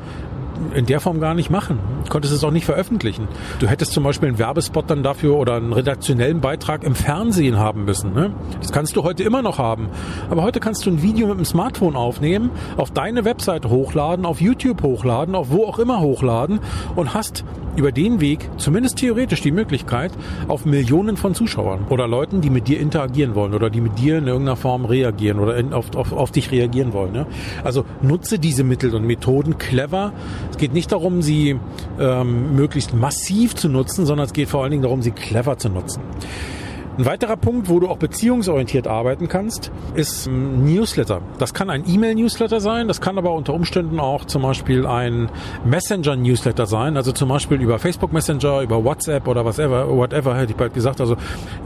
in 0.75 0.87
der 0.87 1.01
Form 1.01 1.21
gar 1.21 1.35
nicht 1.35 1.51
machen. 1.51 1.79
Du 2.05 2.11
konntest 2.11 2.35
es 2.35 2.45
auch 2.45 2.51
nicht 2.51 2.65
veröffentlichen. 2.65 3.29
Du 3.59 3.67
hättest 3.67 3.93
zum 3.93 4.05
Beispiel 4.05 4.29
einen 4.29 4.39
Werbespot 4.39 4.91
dann 4.91 5.03
dafür 5.03 5.37
oder 5.37 5.55
einen 5.55 5.73
redaktionellen 5.73 6.41
Beitrag 6.41 6.85
im 6.85 6.95
Fernsehen 6.95 7.59
haben 7.59 7.85
müssen. 7.85 8.13
Ne? 8.13 8.35
Das 8.61 8.73
kannst 8.73 8.97
du 8.97 9.03
heute 9.03 9.23
immer 9.23 9.43
noch 9.43 9.59
haben. 9.59 9.89
Aber 10.31 10.43
heute 10.43 10.61
kannst 10.61 10.87
du 10.87 10.91
ein 10.91 11.03
Video 11.03 11.29
mit 11.29 11.39
dem 11.39 11.45
Smartphone 11.45 11.97
aufnehmen, 11.97 12.51
auf 12.77 12.91
deine 12.91 13.25
Webseite 13.25 13.71
hochladen, 13.71 14.27
auf 14.27 14.41
YouTube 14.41 14.83
hochladen, 14.83 15.35
auf 15.35 15.51
wo 15.51 15.65
auch 15.65 15.79
immer 15.79 16.01
hochladen 16.01 16.61
und 16.97 17.15
hast 17.15 17.45
über 17.79 17.93
den 17.93 18.21
Weg 18.21 18.51
zumindest 18.59 18.97
theoretisch 18.97 19.41
die 19.41 19.53
Möglichkeit 19.53 20.13
auf 20.49 20.65
Millionen 20.65 21.17
von 21.17 21.35
Zuschauern 21.35 21.87
oder 21.89 22.09
Leuten, 22.09 22.41
die 22.41 22.51
mit 22.51 22.69
dir 22.69 22.81
interagieren 22.81 23.35
wollen 23.35 23.55
oder 23.55 23.71
die 23.71 23.81
mit 23.81 23.99
dir 23.99 24.19
in 24.19 24.27
irgendeiner 24.27 24.57
Form 24.57 24.85
reagieren 24.85 25.39
oder 25.39 25.57
in, 25.57 25.73
auf, 25.73 25.95
auf, 25.95 26.13
auf 26.13 26.33
dich 26.33 26.51
reagieren 26.51 26.93
wollen. 26.93 27.13
Ne? 27.13 27.27
Also 27.65 27.85
nutze 28.03 28.39
diese 28.39 28.65
Mittel 28.65 28.95
und 28.95 29.07
Methoden 29.07 29.59
clever. 29.59 30.13
Es 30.51 30.59
geht 30.59 30.73
nicht 30.73 30.93
darum, 30.93 31.23
sie 31.23 31.59
ähm, 31.99 32.57
möglichst 32.57 32.95
massiv 32.95 33.55
zu 33.55 33.69
nutzen, 33.69 34.07
sondern 34.07 34.27
es 34.27 34.33
geht 34.33 34.49
vor 34.49 34.63
allen 34.63 34.73
Dingen 34.73 34.83
darum, 34.83 35.03
sie 35.03 35.13
clever 35.13 35.57
zu 35.57 35.69
nutzen. 35.69 36.03
Ein 36.99 37.07
weiterer 37.07 37.37
Punkt, 37.37 37.69
wo 37.69 37.79
du 37.79 37.87
auch 37.87 37.99
beziehungsorientiert 37.99 38.89
arbeiten 38.89 39.29
kannst, 39.29 39.71
ist 39.95 40.27
ein 40.27 40.65
Newsletter. 40.65 41.23
Das 41.39 41.55
kann 41.55 41.71
ein 41.71 41.85
E-Mail-Newsletter 41.87 42.59
sein, 42.59 42.89
das 42.89 43.01
kann 43.01 43.19
aber 43.19 43.35
unter 43.35 43.55
Umständen 43.55 44.01
auch 44.01 44.25
zum 44.25 44.43
Beispiel 44.43 44.85
ein 44.85 45.31
Messenger-Newsletter 45.65 46.67
sein, 46.67 46.97
also 46.97 47.13
zum 47.13 47.29
Beispiel 47.29 47.61
über 47.61 47.79
Facebook 47.79 48.13
Messenger, 48.13 48.63
über 48.63 48.83
WhatsApp 48.83 49.29
oder 49.29 49.45
whatever, 49.45 49.89
whatever 49.97 50.37
hätte 50.37 50.51
ich 50.51 50.57
bald 50.57 50.75
gesagt. 50.75 51.01
Also 51.01 51.15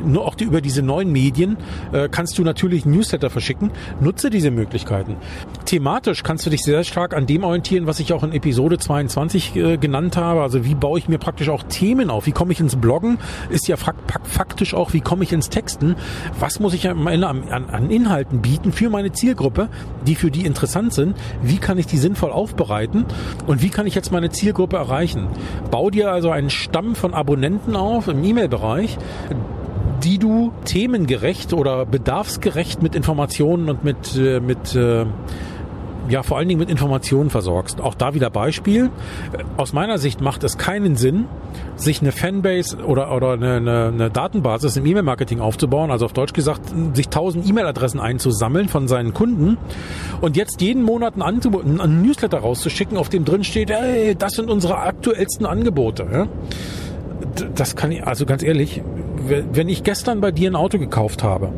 nur 0.04 0.26
auch 0.26 0.34
die, 0.34 0.44
über 0.44 0.60
diese 0.60 0.82
neuen 0.82 1.10
Medien 1.10 1.56
äh, 1.92 2.10
kannst 2.10 2.36
du 2.36 2.42
natürlich 2.42 2.84
Newsletter 2.84 3.30
verschicken. 3.30 3.70
Nutze 4.02 4.28
diese 4.28 4.50
Möglichkeiten. 4.50 5.16
Thematisch 5.64 6.24
kannst 6.24 6.44
du 6.44 6.50
dich 6.50 6.60
sehr 6.62 6.84
stark 6.84 7.14
an 7.14 7.24
dem 7.24 7.44
orientieren, 7.44 7.86
was 7.86 8.00
ich 8.00 8.12
auch 8.12 8.22
in 8.22 8.32
Episode 8.32 8.76
22 8.76 9.56
äh, 9.56 9.76
genannt 9.78 10.18
habe. 10.18 10.42
Also 10.42 10.66
wie 10.66 10.74
baue 10.74 10.98
ich 10.98 11.08
mir 11.08 11.16
praktisch 11.16 11.48
auch 11.48 11.62
Themen 11.62 12.10
auf? 12.10 12.26
Wie 12.26 12.32
komme 12.32 12.52
ich 12.52 12.60
ins 12.60 12.76
Bloggen? 12.76 13.16
Ist 13.48 13.66
ja 13.66 13.76
faktisch 13.76 14.74
auch, 14.74 14.92
wie 14.92 15.00
komme 15.00 15.21
komme 15.22 15.24
ich 15.24 15.32
ins 15.32 15.50
Texten? 15.50 15.94
Was 16.40 16.58
muss 16.58 16.74
ich 16.74 16.88
am 16.88 17.06
an, 17.06 17.22
an 17.22 17.90
Inhalten 17.90 18.42
bieten 18.42 18.72
für 18.72 18.90
meine 18.90 19.12
Zielgruppe, 19.12 19.68
die 20.04 20.16
für 20.16 20.32
die 20.32 20.44
interessant 20.44 20.92
sind? 20.92 21.16
Wie 21.42 21.58
kann 21.58 21.78
ich 21.78 21.86
die 21.86 21.98
sinnvoll 21.98 22.32
aufbereiten? 22.32 23.04
Und 23.46 23.62
wie 23.62 23.68
kann 23.68 23.86
ich 23.86 23.94
jetzt 23.94 24.10
meine 24.10 24.30
Zielgruppe 24.30 24.76
erreichen? 24.76 25.28
Bau 25.70 25.90
dir 25.90 26.10
also 26.10 26.30
einen 26.30 26.50
Stamm 26.50 26.96
von 26.96 27.14
Abonnenten 27.14 27.76
auf 27.76 28.08
im 28.08 28.24
E-Mail-Bereich, 28.24 28.98
die 30.02 30.18
du 30.18 30.52
themengerecht 30.64 31.52
oder 31.52 31.86
bedarfsgerecht 31.86 32.82
mit 32.82 32.96
Informationen 32.96 33.70
und 33.70 33.84
mit, 33.84 34.16
äh, 34.16 34.40
mit 34.40 34.74
äh, 34.74 35.06
ja 36.12 36.22
vor 36.22 36.38
allen 36.38 36.48
Dingen 36.48 36.60
mit 36.60 36.70
Informationen 36.70 37.30
versorgst. 37.30 37.80
Auch 37.80 37.94
da 37.94 38.14
wieder 38.14 38.30
Beispiel. 38.30 38.90
Aus 39.56 39.72
meiner 39.72 39.98
Sicht 39.98 40.20
macht 40.20 40.44
es 40.44 40.58
keinen 40.58 40.94
Sinn, 40.94 41.24
sich 41.74 42.00
eine 42.02 42.12
Fanbase 42.12 42.76
oder, 42.84 43.14
oder 43.14 43.32
eine, 43.32 43.54
eine, 43.54 43.86
eine 43.92 44.10
Datenbasis 44.10 44.76
im 44.76 44.86
E-Mail-Marketing 44.86 45.40
aufzubauen, 45.40 45.90
also 45.90 46.04
auf 46.04 46.12
Deutsch 46.12 46.34
gesagt, 46.34 46.60
sich 46.94 47.08
tausend 47.08 47.48
E-Mail-Adressen 47.48 47.98
einzusammeln 47.98 48.68
von 48.68 48.86
seinen 48.88 49.14
Kunden 49.14 49.56
und 50.20 50.36
jetzt 50.36 50.60
jeden 50.60 50.82
Monat 50.82 51.14
einen, 51.20 51.80
einen 51.80 52.02
Newsletter 52.02 52.38
rauszuschicken, 52.38 52.96
auf 52.96 53.08
dem 53.08 53.24
drin 53.24 53.42
steht, 53.42 53.70
hey, 53.70 54.14
das 54.14 54.32
sind 54.34 54.50
unsere 54.50 54.78
aktuellsten 54.78 55.46
Angebote. 55.46 56.28
Das 57.54 57.74
kann 57.74 57.90
ich, 57.90 58.06
also 58.06 58.26
ganz 58.26 58.42
ehrlich, 58.42 58.82
wenn 59.26 59.68
ich 59.68 59.82
gestern 59.82 60.20
bei 60.20 60.30
dir 60.30 60.50
ein 60.50 60.56
Auto 60.56 60.78
gekauft 60.78 61.22
habe, 61.22 61.52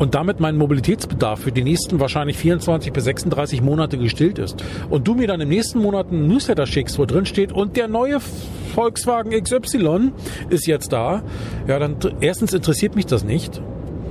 und 0.00 0.14
damit 0.14 0.40
mein 0.40 0.56
Mobilitätsbedarf 0.56 1.40
für 1.40 1.52
die 1.52 1.62
nächsten 1.62 2.00
wahrscheinlich 2.00 2.38
24 2.38 2.90
bis 2.90 3.04
36 3.04 3.60
Monate 3.60 3.98
gestillt 3.98 4.38
ist. 4.38 4.64
Und 4.88 5.06
du 5.06 5.14
mir 5.14 5.26
dann 5.26 5.42
im 5.42 5.50
nächsten 5.50 5.78
Monat 5.78 6.08
einen 6.08 6.26
Newsletter 6.26 6.66
schickst, 6.66 6.98
wo 6.98 7.04
drin 7.04 7.26
steht 7.26 7.52
und 7.52 7.76
der 7.76 7.86
neue 7.86 8.18
Volkswagen 8.74 9.30
XY 9.30 10.12
ist 10.48 10.66
jetzt 10.66 10.90
da, 10.94 11.22
ja, 11.68 11.78
dann 11.78 11.96
erstens 12.22 12.54
interessiert 12.54 12.96
mich 12.96 13.04
das 13.04 13.24
nicht 13.24 13.60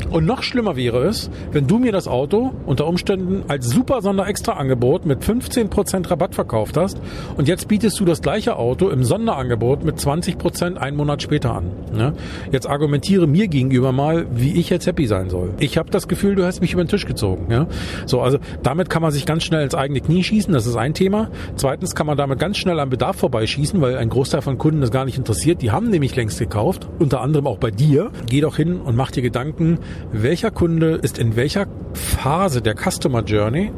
und 0.10 0.26
noch 0.26 0.44
schlimmer 0.44 0.76
wäre 0.76 1.06
es, 1.06 1.30
wenn 1.52 1.68
du 1.68 1.78
mir 1.78 1.92
das 1.92 2.08
Auto 2.08 2.52
unter 2.66 2.88
Umständen 2.88 3.44
als 3.48 3.70
super 3.70 4.02
Sonderextra-Angebot 4.02 5.06
mit 5.06 5.22
15% 5.22 6.10
Rabatt 6.10 6.36
verkauft 6.36 6.78
hast 6.78 7.00
und 7.38 7.48
jetzt 7.48 7.68
bietest 7.68 8.00
du 8.00 8.06
das 8.06 8.22
gleiche 8.22 8.56
Auto 8.56 8.90
im 8.90 9.04
Sonderangebot 9.04 9.84
mit 9.84 9.98
20% 9.98 10.78
einen 10.78 10.98
Monat 10.98 11.22
später 11.22 11.54
an. 11.54 11.72
Ne? 11.94 12.14
Jetzt 12.52 12.68
argumentiere 12.68 13.28
mir 13.28 13.48
gegenüber 13.48 13.92
mal, 13.92 14.26
wie 14.34 14.60
ich 14.60 14.70
jetzt 14.70 14.88
happy 14.88 15.06
sein 15.06 15.30
soll. 15.30 15.54
Ich 15.60 15.78
habe 15.78 15.90
das 15.92 16.08
Gefühl, 16.08 16.36
du 16.36 16.46
hast 16.46 16.62
mich 16.62 16.74
über 16.74 16.84
den 16.84 16.90
Tisch 16.90 17.06
gezogen. 17.06 17.48
Ja? 17.52 17.68
So, 18.06 18.22
also 18.22 18.40
damit 18.64 18.90
kann 18.90 19.02
man 19.02 19.12
sich 19.12 19.26
ganz 19.26 19.44
schnell 19.44 19.64
ins 19.64 19.76
eigene 19.76 20.02
Knie 20.02 20.24
schießen, 20.24 20.54
das 20.54 20.66
ist 20.66 20.76
ein 20.76 20.94
Thema. 20.94 21.30
Zweitens 21.56 21.94
kann 21.96 22.08
man 22.08 22.18
damit 22.18 22.40
ganz 22.40 22.58
schnell 22.58 22.80
am 22.80 22.90
Bedarf 22.90 23.18
vorbeischießen, 23.18 23.80
weil 23.82 23.98
ein 23.98 24.10
Großteil 24.10 24.42
von 24.42 24.58
Kunden 24.58 24.82
das 24.82 24.92
gar 24.92 25.06
nicht 25.06 25.18
interessiert. 25.18 25.62
Die 25.62 25.72
haben 25.72 25.90
nämlich 25.90 26.16
längst 26.16 26.40
gekauft, 26.40 26.88
unter 27.00 27.22
anderem 27.22 27.48
auch 27.48 27.58
bei 27.58 27.72
dir. 27.72 28.12
Geh 28.28 28.42
doch 28.42 28.56
hin 28.56 28.82
und 28.82 28.96
mach 28.96 29.12
dir 29.12 29.22
Gedanken, 29.22 29.80
welcher 30.12 30.52
Kunde 30.52 31.00
ist 31.02 31.18
in 31.18 31.36
welcher 31.36 31.68
Phase 31.94 32.62
der 32.62 32.76
Customer 32.76 33.24
Journey? 33.24 33.72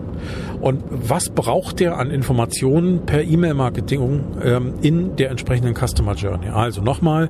Und 0.60 0.84
was 0.92 1.30
braucht 1.30 1.80
der 1.80 1.98
an 1.98 2.12
Informationen 2.12 3.06
per 3.06 3.24
E-Mail-Marketing 3.24 4.24
ähm, 4.44 4.74
in 4.82 5.16
der 5.16 5.32
entsprechenden 5.32 5.74
Customer 5.74 6.14
Journey. 6.14 6.50
Also 6.50 6.82
nochmal, 6.82 7.30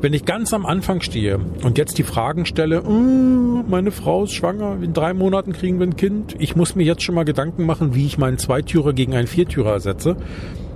wenn 0.00 0.12
ich 0.12 0.24
ganz 0.24 0.52
am 0.52 0.66
Anfang 0.66 1.00
stehe 1.00 1.38
und 1.62 1.78
jetzt 1.78 1.98
die 1.98 2.02
Fragen 2.02 2.44
stelle, 2.44 2.82
uh, 2.82 3.62
meine 3.68 3.92
Frau 3.92 4.24
ist 4.24 4.32
schwanger, 4.32 4.78
in 4.82 4.92
drei 4.92 5.14
Monaten 5.14 5.52
kriegen 5.52 5.78
wir 5.78 5.86
ein 5.86 5.96
Kind, 5.96 6.34
ich 6.38 6.56
muss 6.56 6.74
mir 6.74 6.84
jetzt 6.84 7.02
schon 7.02 7.14
mal 7.14 7.24
Gedanken 7.24 7.64
machen, 7.64 7.94
wie 7.94 8.06
ich 8.06 8.18
meinen 8.18 8.38
Zweitürer 8.38 8.92
gegen 8.92 9.14
einen 9.14 9.28
Viertürer 9.28 9.72
ersetze 9.72 10.16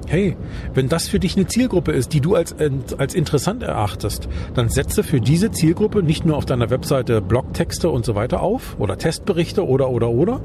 hey, 0.07 0.37
wenn 0.75 0.89
das 0.89 1.09
für 1.09 1.19
dich 1.19 1.37
eine 1.37 1.47
Zielgruppe 1.47 1.93
ist, 1.93 2.13
die 2.13 2.21
du 2.21 2.35
als, 2.35 2.55
als 2.99 3.15
interessant 3.15 3.63
erachtest, 3.63 4.29
dann 4.55 4.69
setze 4.69 5.03
für 5.03 5.21
diese 5.21 5.51
Zielgruppe 5.51 6.03
nicht 6.03 6.25
nur 6.25 6.37
auf 6.37 6.47
deiner 6.47 6.71
Webseite 6.71 7.21
Blogtexte 7.21 7.91
und 7.91 8.05
so 8.05 8.15
weiter 8.15 8.43
auf 8.43 8.77
oder 8.79 8.99
Testberichte 8.99 9.67
oder 9.67 9.91
oder 9.91 10.11
oder, 10.11 10.41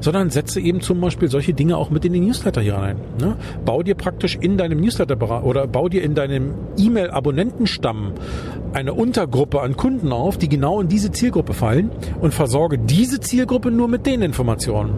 sondern 0.00 0.30
setze 0.30 0.60
eben 0.60 0.80
zum 0.80 1.00
Beispiel 1.00 1.28
solche 1.28 1.54
Dinge 1.54 1.76
auch 1.76 1.90
mit 1.90 2.04
in 2.04 2.12
den 2.12 2.24
Newsletter 2.24 2.60
hier 2.60 2.74
rein. 2.74 2.96
Ne? 3.20 3.36
Bau 3.64 3.82
dir 3.82 3.94
praktisch 3.94 4.36
in 4.40 4.56
deinem 4.56 4.80
Newsletter 4.80 5.44
oder 5.44 5.66
bau 5.66 5.88
dir 5.88 6.02
in 6.02 6.14
deinem 6.14 6.54
E-Mail-Abonnentenstamm 6.76 8.12
eine 8.72 8.94
Untergruppe 8.94 9.60
an 9.60 9.76
Kunden 9.76 10.12
auf, 10.12 10.38
die 10.38 10.48
genau 10.48 10.80
in 10.80 10.88
diese 10.88 11.10
Zielgruppe 11.10 11.52
fallen 11.54 11.90
und 12.20 12.32
versorge 12.32 12.78
diese 12.78 13.20
Zielgruppe 13.20 13.70
nur 13.70 13.88
mit 13.88 14.06
den 14.06 14.22
Informationen. 14.22 14.94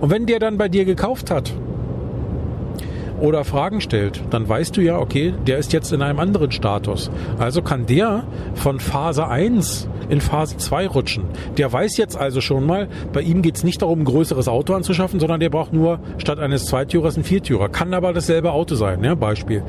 Und 0.00 0.10
wenn 0.10 0.26
der 0.26 0.38
dann 0.38 0.58
bei 0.58 0.68
dir 0.68 0.84
gekauft 0.84 1.30
hat, 1.30 1.52
oder 3.20 3.44
Fragen 3.44 3.80
stellt, 3.80 4.22
dann 4.30 4.48
weißt 4.48 4.76
du 4.76 4.80
ja, 4.80 4.98
okay, 4.98 5.34
der 5.46 5.58
ist 5.58 5.72
jetzt 5.72 5.92
in 5.92 6.02
einem 6.02 6.18
anderen 6.18 6.50
Status. 6.52 7.10
Also 7.38 7.62
kann 7.62 7.86
der 7.86 8.24
von 8.54 8.80
Phase 8.80 9.28
1 9.28 9.88
in 10.08 10.20
Phase 10.20 10.56
2 10.56 10.88
rutschen. 10.88 11.24
Der 11.56 11.72
weiß 11.72 11.96
jetzt 11.96 12.16
also 12.16 12.40
schon 12.40 12.66
mal, 12.66 12.88
bei 13.12 13.22
ihm 13.22 13.42
geht 13.42 13.56
es 13.56 13.64
nicht 13.64 13.82
darum, 13.82 14.00
ein 14.00 14.04
größeres 14.04 14.48
Auto 14.48 14.74
anzuschaffen, 14.74 15.20
sondern 15.20 15.40
der 15.40 15.50
braucht 15.50 15.72
nur 15.72 15.98
statt 16.18 16.38
eines 16.38 16.66
Zweitürers 16.66 17.14
einen 17.14 17.24
Viertürer. 17.24 17.68
Kann 17.68 17.94
aber 17.94 18.12
dasselbe 18.12 18.52
Auto 18.52 18.74
sein, 18.74 19.02
ja, 19.02 19.14
Beispiel. 19.14 19.62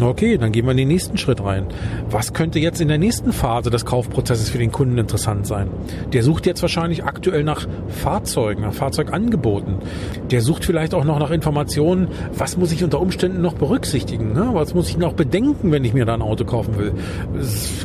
Okay, 0.00 0.38
dann 0.38 0.52
gehen 0.52 0.64
wir 0.64 0.70
in 0.70 0.76
den 0.76 0.88
nächsten 0.88 1.18
Schritt 1.18 1.42
rein. 1.42 1.66
Was 2.08 2.32
könnte 2.32 2.60
jetzt 2.60 2.80
in 2.80 2.86
der 2.86 2.98
nächsten 2.98 3.32
Phase 3.32 3.70
des 3.70 3.84
Kaufprozesses 3.84 4.48
für 4.48 4.58
den 4.58 4.70
Kunden 4.70 4.96
interessant 4.96 5.46
sein? 5.46 5.70
Der 6.12 6.22
sucht 6.22 6.46
jetzt 6.46 6.62
wahrscheinlich 6.62 7.04
aktuell 7.04 7.42
nach 7.42 7.66
Fahrzeugen, 7.88 8.62
nach 8.62 8.74
Fahrzeugangeboten. 8.74 9.78
Der 10.30 10.40
sucht 10.40 10.64
vielleicht 10.64 10.94
auch 10.94 11.04
noch 11.04 11.18
nach 11.18 11.32
Informationen, 11.32 12.08
was 12.36 12.56
muss 12.56 12.70
ich 12.70 12.77
unter 12.82 13.00
Umständen 13.00 13.40
noch 13.40 13.54
berücksichtigen? 13.54 14.32
Ne? 14.32 14.50
Was 14.52 14.74
muss 14.74 14.88
ich 14.88 14.98
noch 14.98 15.12
bedenken, 15.12 15.72
wenn 15.72 15.84
ich 15.84 15.94
mir 15.94 16.04
da 16.04 16.14
ein 16.14 16.22
Auto 16.22 16.44
kaufen 16.44 16.78
will? 16.78 16.92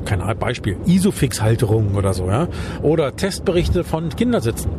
Kein 0.05 0.21
Beispiel. 0.39 0.77
Isofix-Halterung 0.85 1.95
oder 1.95 2.13
so, 2.13 2.27
ja? 2.27 2.47
Oder 2.81 3.15
Testberichte 3.15 3.83
von 3.83 4.09
Kindersitzen. 4.09 4.71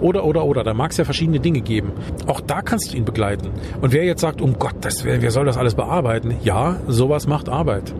Oder, 0.00 0.24
oder, 0.24 0.44
oder. 0.44 0.64
Da 0.64 0.74
mag 0.74 0.90
es 0.92 0.96
ja 0.96 1.04
verschiedene 1.04 1.40
Dinge 1.40 1.60
geben. 1.60 1.92
Auch 2.26 2.40
da 2.40 2.62
kannst 2.62 2.92
du 2.92 2.96
ihn 2.96 3.04
begleiten. 3.04 3.50
Und 3.80 3.92
wer 3.92 4.04
jetzt 4.04 4.20
sagt, 4.20 4.40
um 4.40 4.58
Gottes 4.58 5.04
Willen, 5.04 5.22
wer 5.22 5.30
soll 5.30 5.46
das 5.46 5.56
alles 5.56 5.74
bearbeiten? 5.74 6.34
Ja, 6.42 6.76
sowas 6.86 7.26
macht 7.26 7.48
Arbeit. 7.48 7.94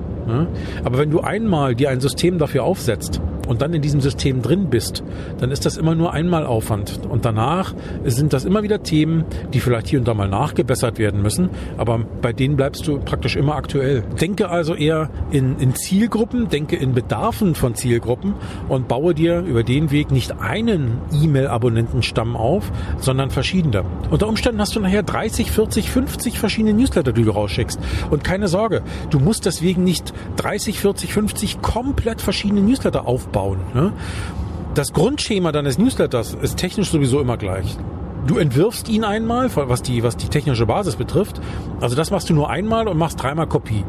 Aber 0.85 0.99
wenn 0.99 1.11
du 1.11 1.21
einmal 1.21 1.75
dir 1.75 1.91
ein 1.91 2.01
System 2.01 2.39
dafür 2.39 2.65
aufsetzt, 2.65 3.21
und 3.51 3.63
dann 3.63 3.75
in 3.75 3.83
diesem 3.83 4.01
System 4.01 4.43
drin 4.43 4.71
bist, 4.71 5.03
dann 5.39 5.51
ist 5.51 5.67
das 5.67 5.77
immer 5.77 5.97
nur 5.97 6.13
einmal 6.13 6.47
Aufwand. 6.47 7.01
Und 7.09 7.25
danach 7.25 7.75
sind 8.05 8.33
das 8.33 8.45
immer 8.45 8.63
wieder 8.63 8.85
Themen, 8.85 9.25
die 9.53 9.59
vielleicht 9.59 9.89
hier 9.89 9.99
und 9.99 10.07
da 10.07 10.15
mal 10.15 10.29
nachgebessert 10.29 11.01
werden 11.01 11.21
müssen, 11.21 11.51
aber 11.77 11.99
bei 12.23 12.33
denen 12.33 12.55
bleibst 12.55 12.87
du 12.87 13.01
praktisch 13.01 13.35
immer 13.35 13.57
aktuell. 13.57 14.05
Denke 14.21 14.51
also 14.51 14.77
eher 14.77 15.11
in, 15.33 15.59
in 15.59 15.75
Zielgruppen, 15.75 16.49
denke 16.49 16.77
in 16.77 16.95
Bedarfen 16.95 17.57
von 17.57 17.75
Zielgruppen 17.75 18.35
und 18.69 18.87
baue 18.87 19.15
dir 19.15 19.41
über 19.41 19.65
den 19.65 19.91
Weg 19.91 20.13
nicht 20.13 20.41
einen 20.41 20.99
E-Mail-Abonnentenstamm 21.13 22.37
auf, 22.37 22.71
sondern 23.01 23.31
verschiedene. 23.31 23.83
Unter 24.11 24.29
Umständen 24.29 24.61
hast 24.61 24.77
du 24.77 24.81
nachher 24.81 25.03
30, 25.03 25.51
40, 25.51 25.91
50 25.91 26.39
verschiedene 26.39 26.73
Newsletter, 26.73 27.13
die 27.13 27.25
du 27.25 27.33
rausschickst. 27.33 27.81
Und 28.11 28.23
keine 28.23 28.47
Sorge, 28.47 28.83
du 29.11 29.19
musst 29.19 29.45
deswegen 29.45 29.83
nicht 29.83 30.15
30, 30.37 30.79
40, 30.79 31.13
50 31.13 31.63
komplett 31.63 32.21
verschiedene 32.21 32.61
Newsletter 32.61 33.09
aufbauen 33.09 33.40
aufbauen. 33.41 33.59
Ne? 33.75 33.93
Das 34.75 34.93
Grundschema 34.93 35.53
deines 35.53 35.79
Newsletters 35.79 36.35
ist 36.35 36.59
technisch 36.59 36.91
sowieso 36.91 37.21
immer 37.21 37.37
gleich. 37.37 37.77
Du 38.27 38.37
entwirfst 38.37 38.89
ihn 38.89 39.03
einmal, 39.03 39.51
was 39.55 39.83
die, 39.83 40.03
was 40.03 40.17
die 40.17 40.29
technische 40.29 40.67
Basis 40.67 40.97
betrifft. 40.97 41.41
Also 41.81 41.97
das 41.97 42.11
machst 42.11 42.29
du 42.31 42.35
nur 42.35 42.51
einmal 42.51 42.87
und 42.87 42.99
machst 42.99 43.21
dreimal 43.21 43.47
Kopie. 43.47 43.85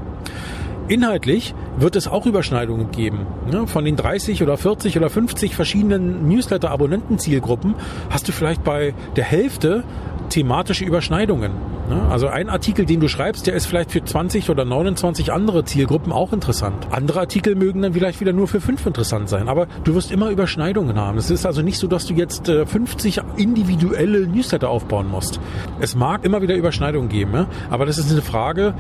Inhaltlich 0.87 1.53
wird 1.77 1.95
es 1.95 2.07
auch 2.07 2.25
Überschneidungen 2.25 2.91
geben. 2.91 3.27
Ne? 3.49 3.67
Von 3.67 3.85
den 3.85 3.95
30 3.95 4.41
oder 4.41 4.57
40 4.57 4.97
oder 4.97 5.09
50 5.09 5.55
verschiedenen 5.55 6.27
Newsletter-Abonnenten-Zielgruppen 6.27 7.75
hast 8.09 8.27
du 8.27 8.31
vielleicht 8.31 8.63
bei 8.63 8.93
der 9.15 9.23
Hälfte 9.23 9.83
thematische 10.31 10.85
Überschneidungen. 10.85 11.51
Ne? 11.89 12.01
Also 12.09 12.27
ein 12.27 12.49
Artikel, 12.49 12.85
den 12.85 12.99
du 12.99 13.07
schreibst, 13.07 13.45
der 13.47 13.53
ist 13.53 13.65
vielleicht 13.65 13.91
für 13.91 14.03
20 14.03 14.49
oder 14.49 14.65
29 14.65 15.31
andere 15.31 15.65
Zielgruppen 15.65 16.11
auch 16.11 16.33
interessant. 16.33 16.87
Andere 16.89 17.19
Artikel 17.19 17.55
mögen 17.55 17.81
dann 17.81 17.93
vielleicht 17.93 18.21
wieder 18.21 18.33
nur 18.33 18.47
für 18.47 18.61
fünf 18.61 18.85
interessant 18.85 19.29
sein, 19.29 19.49
aber 19.49 19.67
du 19.83 19.93
wirst 19.93 20.11
immer 20.11 20.29
Überschneidungen 20.29 20.97
haben. 20.97 21.17
Es 21.17 21.29
ist 21.29 21.45
also 21.45 21.61
nicht 21.61 21.77
so, 21.77 21.87
dass 21.87 22.05
du 22.05 22.13
jetzt 22.13 22.47
50 22.49 23.17
äh, 23.17 23.21
individuelle 23.37 24.25
Newsletter 24.27 24.69
aufbauen 24.69 25.09
musst. 25.09 25.39
Es 25.79 25.95
mag 25.95 26.23
immer 26.23 26.41
wieder 26.41 26.55
Überschneidungen 26.55 27.09
geben, 27.09 27.45
aber 27.69 27.85
das 27.85 27.97
ist 27.97 28.11
eine 28.11 28.21
Frage, 28.21 28.73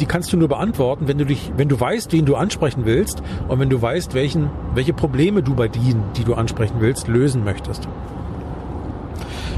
die 0.00 0.06
kannst 0.06 0.32
du 0.32 0.36
nur 0.36 0.48
beantworten, 0.48 1.08
wenn 1.08 1.18
du 1.18 1.24
dich, 1.24 1.52
wenn 1.56 1.68
du 1.68 1.78
weißt, 1.78 2.12
wen 2.12 2.26
du 2.26 2.36
ansprechen 2.36 2.84
willst 2.84 3.22
und 3.48 3.58
wenn 3.60 3.70
du 3.70 3.80
weißt, 3.80 4.14
welchen, 4.14 4.50
welche 4.74 4.92
Probleme 4.92 5.42
du 5.42 5.54
bei 5.54 5.68
denen, 5.68 6.02
die 6.16 6.24
du 6.24 6.34
ansprechen 6.34 6.76
willst, 6.80 7.08
lösen 7.08 7.44
möchtest. 7.44 7.88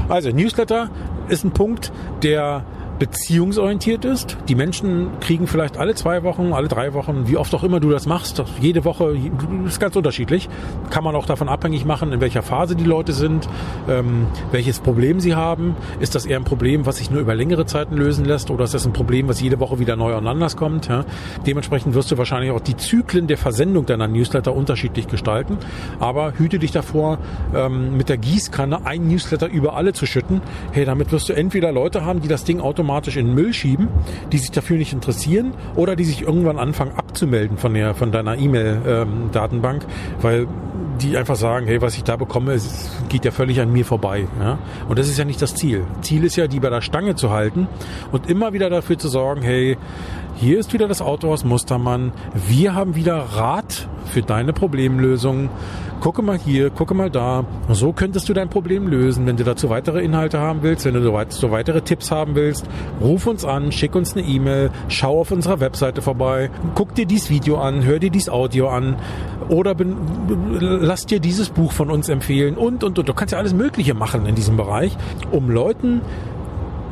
Also 0.07 0.29
Newsletter 0.29 0.89
ist 1.29 1.43
ein 1.43 1.51
Punkt, 1.51 1.91
der 2.23 2.63
beziehungsorientiert 2.99 4.05
ist. 4.05 4.37
Die 4.47 4.55
Menschen 4.55 5.19
kriegen 5.19 5.47
vielleicht 5.47 5.77
alle 5.77 5.95
zwei 5.95 6.23
Wochen, 6.23 6.53
alle 6.53 6.67
drei 6.67 6.93
Wochen, 6.93 7.27
wie 7.27 7.37
oft 7.37 7.53
auch 7.53 7.63
immer 7.63 7.79
du 7.79 7.89
das 7.89 8.05
machst, 8.05 8.43
jede 8.61 8.85
Woche, 8.85 9.17
ist 9.65 9.79
ganz 9.79 9.95
unterschiedlich. 9.95 10.49
Kann 10.89 11.03
man 11.03 11.15
auch 11.15 11.25
davon 11.25 11.49
abhängig 11.49 11.85
machen, 11.85 12.13
in 12.13 12.21
welcher 12.21 12.41
Phase 12.41 12.75
die 12.75 12.83
Leute 12.83 13.13
sind, 13.13 13.49
ähm, 13.89 14.27
welches 14.51 14.79
Problem 14.79 15.19
sie 15.19 15.35
haben. 15.35 15.75
Ist 15.99 16.15
das 16.15 16.25
eher 16.25 16.37
ein 16.37 16.43
Problem, 16.43 16.85
was 16.85 16.97
sich 16.97 17.11
nur 17.11 17.21
über 17.21 17.35
längere 17.35 17.65
Zeiten 17.65 17.95
lösen 17.95 18.25
lässt 18.25 18.49
oder 18.49 18.63
ist 18.63 18.73
das 18.73 18.85
ein 18.85 18.93
Problem, 18.93 19.27
was 19.27 19.41
jede 19.41 19.59
Woche 19.59 19.79
wieder 19.79 19.95
neu 19.95 20.15
und 20.15 20.27
anders 20.27 20.55
kommt? 20.55 20.87
Ja? 20.87 21.05
Dementsprechend 21.45 21.93
wirst 21.95 22.11
du 22.11 22.17
wahrscheinlich 22.17 22.51
auch 22.51 22.61
die 22.61 22.77
Zyklen 22.77 23.27
der 23.27 23.37
Versendung 23.37 23.85
deiner 23.85 24.07
Newsletter 24.07 24.55
unterschiedlich 24.55 25.07
gestalten. 25.07 25.57
Aber 25.99 26.33
hüte 26.37 26.59
dich 26.59 26.71
davor, 26.71 27.17
ähm, 27.53 27.97
mit 27.97 28.09
der 28.09 28.17
Gießkanne 28.17 28.85
ein 28.85 29.07
Newsletter 29.07 29.47
über 29.47 29.75
alle 29.75 29.93
zu 29.93 30.05
schütten. 30.05 30.41
Hey, 30.71 30.85
damit 30.85 31.11
wirst 31.11 31.29
du 31.29 31.33
entweder 31.33 31.71
Leute 31.71 32.05
haben, 32.05 32.21
die 32.21 32.27
das 32.27 32.43
Ding 32.43 32.61
automatisch 32.61 32.84
automatisch 32.85 33.17
in 33.17 33.27
den 33.27 33.35
Müll 33.35 33.51
schieben, 33.53 33.87
die 34.31 34.37
sich 34.37 34.51
dafür 34.51 34.77
nicht 34.77 34.93
interessieren 34.93 35.53
oder 35.75 35.95
die 35.95 36.03
sich 36.03 36.21
irgendwann 36.21 36.59
anfangen 36.59 36.91
abzumelden 36.95 37.57
von 37.57 37.73
der 37.73 37.95
von 37.95 38.11
deiner 38.11 38.37
E-Mail-Datenbank, 38.37 39.83
ähm, 39.83 39.89
weil 40.21 40.47
die 41.01 41.17
einfach 41.17 41.35
sagen, 41.35 41.65
hey, 41.65 41.81
was 41.81 41.97
ich 41.97 42.03
da 42.03 42.15
bekomme, 42.15 42.53
es 42.53 42.91
geht 43.09 43.25
ja 43.25 43.31
völlig 43.31 43.59
an 43.59 43.71
mir 43.71 43.85
vorbei. 43.85 44.27
Ja? 44.39 44.59
Und 44.87 44.99
das 44.99 45.09
ist 45.09 45.17
ja 45.17 45.25
nicht 45.25 45.41
das 45.41 45.55
Ziel. 45.55 45.83
Ziel 46.01 46.23
ist 46.23 46.35
ja, 46.35 46.47
die 46.47 46.59
bei 46.59 46.69
der 46.69 46.81
Stange 46.81 47.15
zu 47.15 47.31
halten 47.31 47.67
und 48.11 48.29
immer 48.29 48.53
wieder 48.53 48.69
dafür 48.69 48.97
zu 48.97 49.09
sorgen, 49.09 49.41
hey, 49.41 49.77
hier 50.35 50.59
ist 50.59 50.73
wieder 50.73 50.87
das 50.87 51.01
Autohaus 51.01 51.43
Mustermann. 51.43 52.11
Wir 52.47 52.75
haben 52.75 52.95
wieder 52.95 53.15
Rat 53.15 53.87
für 54.05 54.21
deine 54.21 54.53
Problemlösung 54.53 55.49
gucke 56.05 56.21
mal 56.21 56.37
hier, 56.37 56.69
gucke 56.69 56.93
mal 56.93 57.09
da. 57.09 57.45
So 57.69 57.91
könntest 57.91 58.29
du 58.29 58.33
dein 58.33 58.47
Problem 58.47 58.87
lösen. 58.87 59.25
Wenn 59.25 59.37
du 59.37 59.43
dazu 59.43 59.71
weitere 59.71 60.03
Inhalte 60.03 60.39
haben 60.39 60.61
willst, 60.61 60.85
wenn 60.85 60.93
du 60.93 61.25
so 61.29 61.51
weitere 61.51 61.81
Tipps 61.81 62.11
haben 62.11 62.35
willst, 62.35 62.67
ruf 63.01 63.25
uns 63.25 63.43
an, 63.43 63.71
schick 63.71 63.95
uns 63.95 64.15
eine 64.15 64.23
E-Mail, 64.23 64.69
schau 64.87 65.19
auf 65.19 65.31
unserer 65.31 65.59
Webseite 65.59 66.03
vorbei, 66.03 66.51
guck 66.75 66.93
dir 66.93 67.07
dieses 67.07 67.31
Video 67.31 67.57
an, 67.57 67.83
hör 67.83 67.97
dir 67.97 68.11
dieses 68.11 68.29
Audio 68.29 68.69
an 68.69 68.97
oder 69.49 69.75
lass 70.59 71.07
dir 71.07 71.19
dieses 71.19 71.49
Buch 71.49 71.71
von 71.71 71.89
uns 71.89 72.07
empfehlen 72.07 72.55
und, 72.55 72.83
und, 72.83 72.99
und. 72.99 73.09
Du 73.09 73.13
kannst 73.15 73.31
ja 73.31 73.39
alles 73.39 73.55
Mögliche 73.55 73.95
machen 73.95 74.27
in 74.27 74.35
diesem 74.35 74.57
Bereich, 74.57 74.95
um 75.31 75.49
Leuten 75.49 76.01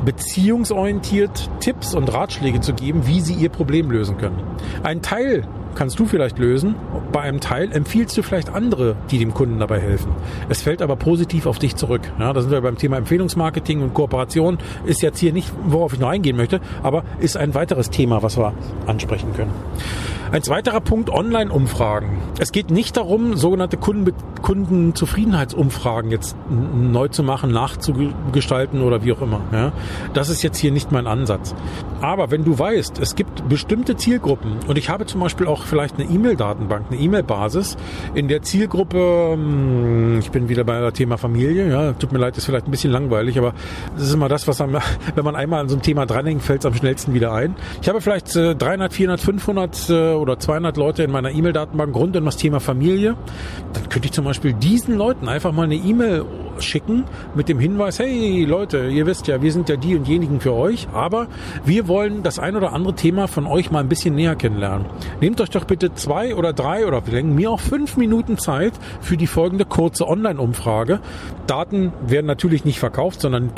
beziehungsorientiert 0.04 1.50
Tipps 1.60 1.94
und 1.94 2.12
Ratschläge 2.12 2.60
zu 2.60 2.74
geben, 2.74 3.06
wie 3.06 3.20
sie 3.20 3.34
ihr 3.34 3.48
Problem 3.48 3.90
lösen 3.90 4.18
können. 4.18 4.40
Ein 4.82 5.02
Teil 5.02 5.46
kannst 5.74 5.98
du 5.98 6.06
vielleicht 6.06 6.38
lösen. 6.38 6.74
Bei 7.12 7.20
einem 7.20 7.40
Teil 7.40 7.72
empfiehlst 7.72 8.16
du 8.16 8.22
vielleicht 8.22 8.50
andere, 8.50 8.96
die 9.10 9.18
dem 9.18 9.34
Kunden 9.34 9.58
dabei 9.58 9.80
helfen. 9.80 10.12
Es 10.48 10.62
fällt 10.62 10.82
aber 10.82 10.96
positiv 10.96 11.46
auf 11.46 11.58
dich 11.58 11.76
zurück. 11.76 12.02
Ja, 12.18 12.32
da 12.32 12.40
sind 12.40 12.50
wir 12.50 12.60
beim 12.60 12.78
Thema 12.78 12.96
Empfehlungsmarketing 12.96 13.82
und 13.82 13.94
Kooperation. 13.94 14.58
Ist 14.84 15.02
jetzt 15.02 15.18
hier 15.18 15.32
nicht, 15.32 15.52
worauf 15.66 15.92
ich 15.92 16.00
noch 16.00 16.08
eingehen 16.08 16.36
möchte, 16.36 16.60
aber 16.82 17.04
ist 17.18 17.36
ein 17.36 17.54
weiteres 17.54 17.90
Thema, 17.90 18.22
was 18.22 18.36
wir 18.36 18.52
ansprechen 18.86 19.32
können. 19.34 19.52
Ein 20.34 20.42
zweiterer 20.42 20.80
Punkt, 20.80 21.10
Online-Umfragen. 21.10 22.08
Es 22.40 22.50
geht 22.50 22.68
nicht 22.68 22.96
darum, 22.96 23.36
sogenannte 23.36 23.76
Kunden, 23.76 24.12
Kundenzufriedenheitsumfragen 24.42 26.10
jetzt 26.10 26.34
neu 26.50 27.06
zu 27.06 27.22
machen, 27.22 27.52
nachzugestalten 27.52 28.82
oder 28.82 29.04
wie 29.04 29.12
auch 29.12 29.22
immer. 29.22 29.42
Ja, 29.52 29.72
das 30.12 30.30
ist 30.30 30.42
jetzt 30.42 30.58
hier 30.58 30.72
nicht 30.72 30.90
mein 30.90 31.06
Ansatz. 31.06 31.54
Aber 32.00 32.32
wenn 32.32 32.44
du 32.44 32.58
weißt, 32.58 32.98
es 32.98 33.14
gibt 33.14 33.48
bestimmte 33.48 33.96
Zielgruppen 33.96 34.56
und 34.66 34.76
ich 34.76 34.90
habe 34.90 35.06
zum 35.06 35.20
Beispiel 35.20 35.46
auch 35.46 35.62
vielleicht 35.62 36.00
eine 36.00 36.10
E-Mail-Datenbank, 36.10 36.86
eine 36.90 37.00
E-Mail-Basis, 37.00 37.76
in 38.14 38.26
der 38.26 38.42
Zielgruppe, 38.42 39.34
hm, 39.34 40.18
ich 40.18 40.32
bin 40.32 40.48
wieder 40.48 40.64
bei 40.64 40.80
dem 40.80 40.92
Thema 40.92 41.16
Familie, 41.16 41.70
ja, 41.70 41.92
tut 41.92 42.10
mir 42.10 42.18
leid, 42.18 42.36
ist 42.36 42.46
vielleicht 42.46 42.66
ein 42.66 42.72
bisschen 42.72 42.90
langweilig, 42.90 43.38
aber 43.38 43.54
das 43.94 44.08
ist 44.08 44.14
immer 44.14 44.28
das, 44.28 44.48
was 44.48 44.60
am, 44.60 44.76
wenn 45.14 45.24
man 45.24 45.36
einmal 45.36 45.60
an 45.60 45.68
so 45.68 45.76
einem 45.76 45.82
Thema 45.82 46.06
dranhängt, 46.06 46.42
fällt 46.42 46.62
es 46.62 46.66
am 46.66 46.74
schnellsten 46.74 47.14
wieder 47.14 47.32
ein. 47.32 47.54
Ich 47.80 47.88
habe 47.88 48.00
vielleicht 48.00 48.34
300, 48.34 48.92
400, 48.92 49.20
500 49.20 50.23
oder 50.24 50.38
200 50.38 50.76
Leute 50.78 51.02
in 51.02 51.10
meiner 51.10 51.30
E-Mail-Datenbank 51.30 51.94
rund 51.94 52.16
um 52.16 52.24
das 52.24 52.38
Thema 52.38 52.58
Familie. 52.58 53.14
Dann 53.74 53.88
könnte 53.90 54.06
ich 54.06 54.12
zum 54.12 54.24
Beispiel 54.24 54.54
diesen 54.54 54.96
Leuten 54.96 55.28
einfach 55.28 55.52
mal 55.52 55.64
eine 55.64 55.74
E-Mail 55.76 56.24
schicken 56.58 57.04
mit 57.34 57.48
dem 57.48 57.58
Hinweis, 57.58 57.98
hey 57.98 58.44
Leute, 58.44 58.86
ihr 58.86 59.06
wisst 59.06 59.26
ja, 59.26 59.42
wir 59.42 59.52
sind 59.52 59.68
ja 59.68 59.76
die 59.76 59.96
und 59.96 60.06
diejenigen 60.06 60.40
für 60.40 60.54
euch, 60.54 60.88
aber 60.92 61.26
wir 61.64 61.88
wollen 61.88 62.22
das 62.22 62.38
ein 62.38 62.56
oder 62.56 62.72
andere 62.72 62.94
Thema 62.94 63.28
von 63.28 63.46
euch 63.46 63.70
mal 63.70 63.80
ein 63.80 63.88
bisschen 63.88 64.14
näher 64.14 64.36
kennenlernen. 64.36 64.86
Nehmt 65.20 65.40
euch 65.40 65.50
doch 65.50 65.64
bitte 65.64 65.94
zwei 65.94 66.34
oder 66.34 66.52
drei 66.52 66.86
oder 66.86 67.02
mir 67.22 67.50
auch 67.50 67.60
fünf 67.60 67.96
Minuten 67.96 68.38
Zeit 68.38 68.72
für 69.00 69.16
die 69.16 69.26
folgende 69.26 69.64
kurze 69.64 70.08
Online-Umfrage. 70.08 71.00
Daten 71.46 71.92
werden 72.06 72.26
natürlich 72.26 72.64
nicht 72.64 72.78
verkauft, 72.78 73.20
sondern 73.20 73.50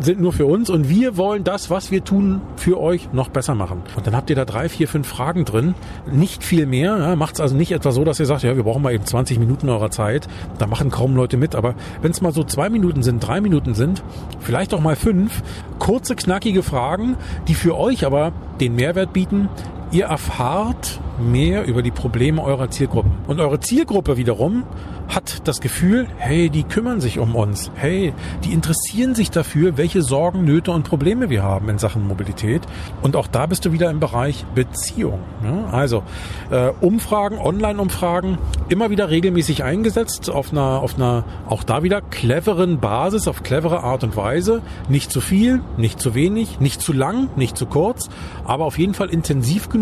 sind 0.00 0.20
nur 0.20 0.32
für 0.32 0.46
uns 0.46 0.70
und 0.70 0.88
wir 0.88 1.16
wollen 1.16 1.44
das, 1.44 1.70
was 1.70 1.90
wir 1.90 2.04
tun, 2.04 2.40
für 2.56 2.80
euch 2.80 3.12
noch 3.12 3.28
besser 3.28 3.54
machen. 3.54 3.82
Und 3.96 4.06
dann 4.06 4.14
habt 4.14 4.30
ihr 4.30 4.36
da 4.36 4.44
drei, 4.44 4.68
vier, 4.68 4.88
fünf 4.88 5.08
Fragen 5.08 5.44
drin. 5.44 5.74
Nicht 6.10 6.42
viel 6.42 6.66
mehr. 6.66 6.98
Ja, 6.98 7.16
Macht 7.16 7.34
es 7.34 7.40
also 7.40 7.54
nicht 7.54 7.72
etwa 7.72 7.92
so, 7.92 8.04
dass 8.04 8.18
ihr 8.18 8.26
sagt, 8.26 8.42
ja, 8.42 8.56
wir 8.56 8.64
brauchen 8.64 8.82
mal 8.82 8.92
eben 8.92 9.04
20 9.04 9.38
Minuten 9.38 9.68
eurer 9.68 9.90
Zeit. 9.90 10.28
Da 10.58 10.66
machen 10.66 10.90
kaum 10.90 11.14
Leute 11.14 11.36
mit. 11.36 11.54
Aber 11.54 11.74
wenn 12.00 12.10
es 12.10 12.20
mal 12.20 12.32
so 12.32 12.42
zwei 12.42 12.68
Minuten 12.68 13.02
sind, 13.02 13.20
drei 13.20 13.40
Minuten 13.40 13.74
sind, 13.74 14.02
vielleicht 14.40 14.74
auch 14.74 14.80
mal 14.80 14.96
fünf, 14.96 15.42
kurze, 15.78 16.16
knackige 16.16 16.62
Fragen, 16.62 17.16
die 17.48 17.54
für 17.54 17.78
euch 17.78 18.04
aber 18.04 18.32
den 18.60 18.74
Mehrwert 18.74 19.12
bieten, 19.12 19.48
ihr 19.92 20.06
erfahrt 20.06 21.00
mehr 21.20 21.66
über 21.66 21.82
die 21.82 21.90
Probleme 21.90 22.42
eurer 22.42 22.70
Zielgruppen. 22.70 23.12
Und 23.26 23.40
eure 23.40 23.60
Zielgruppe 23.60 24.16
wiederum 24.16 24.64
hat 25.08 25.46
das 25.46 25.60
Gefühl, 25.60 26.06
hey, 26.16 26.48
die 26.48 26.62
kümmern 26.62 27.00
sich 27.00 27.18
um 27.18 27.34
uns. 27.34 27.70
Hey, 27.74 28.14
die 28.44 28.52
interessieren 28.52 29.14
sich 29.14 29.30
dafür, 29.30 29.76
welche 29.76 30.00
Sorgen, 30.00 30.44
Nöte 30.44 30.70
und 30.70 30.84
Probleme 30.84 31.28
wir 31.28 31.42
haben 31.42 31.68
in 31.68 31.78
Sachen 31.78 32.06
Mobilität. 32.06 32.62
Und 33.02 33.14
auch 33.14 33.26
da 33.26 33.46
bist 33.46 33.64
du 33.64 33.72
wieder 33.72 33.90
im 33.90 34.00
Bereich 34.00 34.46
Beziehung. 34.54 35.20
Ja, 35.44 35.66
also 35.70 36.02
äh, 36.50 36.70
Umfragen, 36.80 37.38
Online-Umfragen, 37.38 38.38
immer 38.68 38.90
wieder 38.90 39.10
regelmäßig 39.10 39.64
eingesetzt 39.64 40.30
auf 40.30 40.52
einer, 40.52 40.80
auf 40.80 40.96
einer 40.96 41.24
auch 41.46 41.62
da 41.62 41.82
wieder 41.82 42.00
cleveren 42.00 42.80
Basis, 42.80 43.28
auf 43.28 43.42
clevere 43.42 43.82
Art 43.82 44.04
und 44.04 44.16
Weise. 44.16 44.62
Nicht 44.88 45.12
zu 45.12 45.20
viel, 45.20 45.60
nicht 45.76 46.00
zu 46.00 46.14
wenig, 46.14 46.58
nicht 46.60 46.80
zu 46.80 46.92
lang, 46.92 47.28
nicht 47.36 47.58
zu 47.58 47.66
kurz, 47.66 48.08
aber 48.44 48.64
auf 48.64 48.78
jeden 48.78 48.94
Fall 48.94 49.10
intensiv 49.10 49.68
genug, 49.68 49.81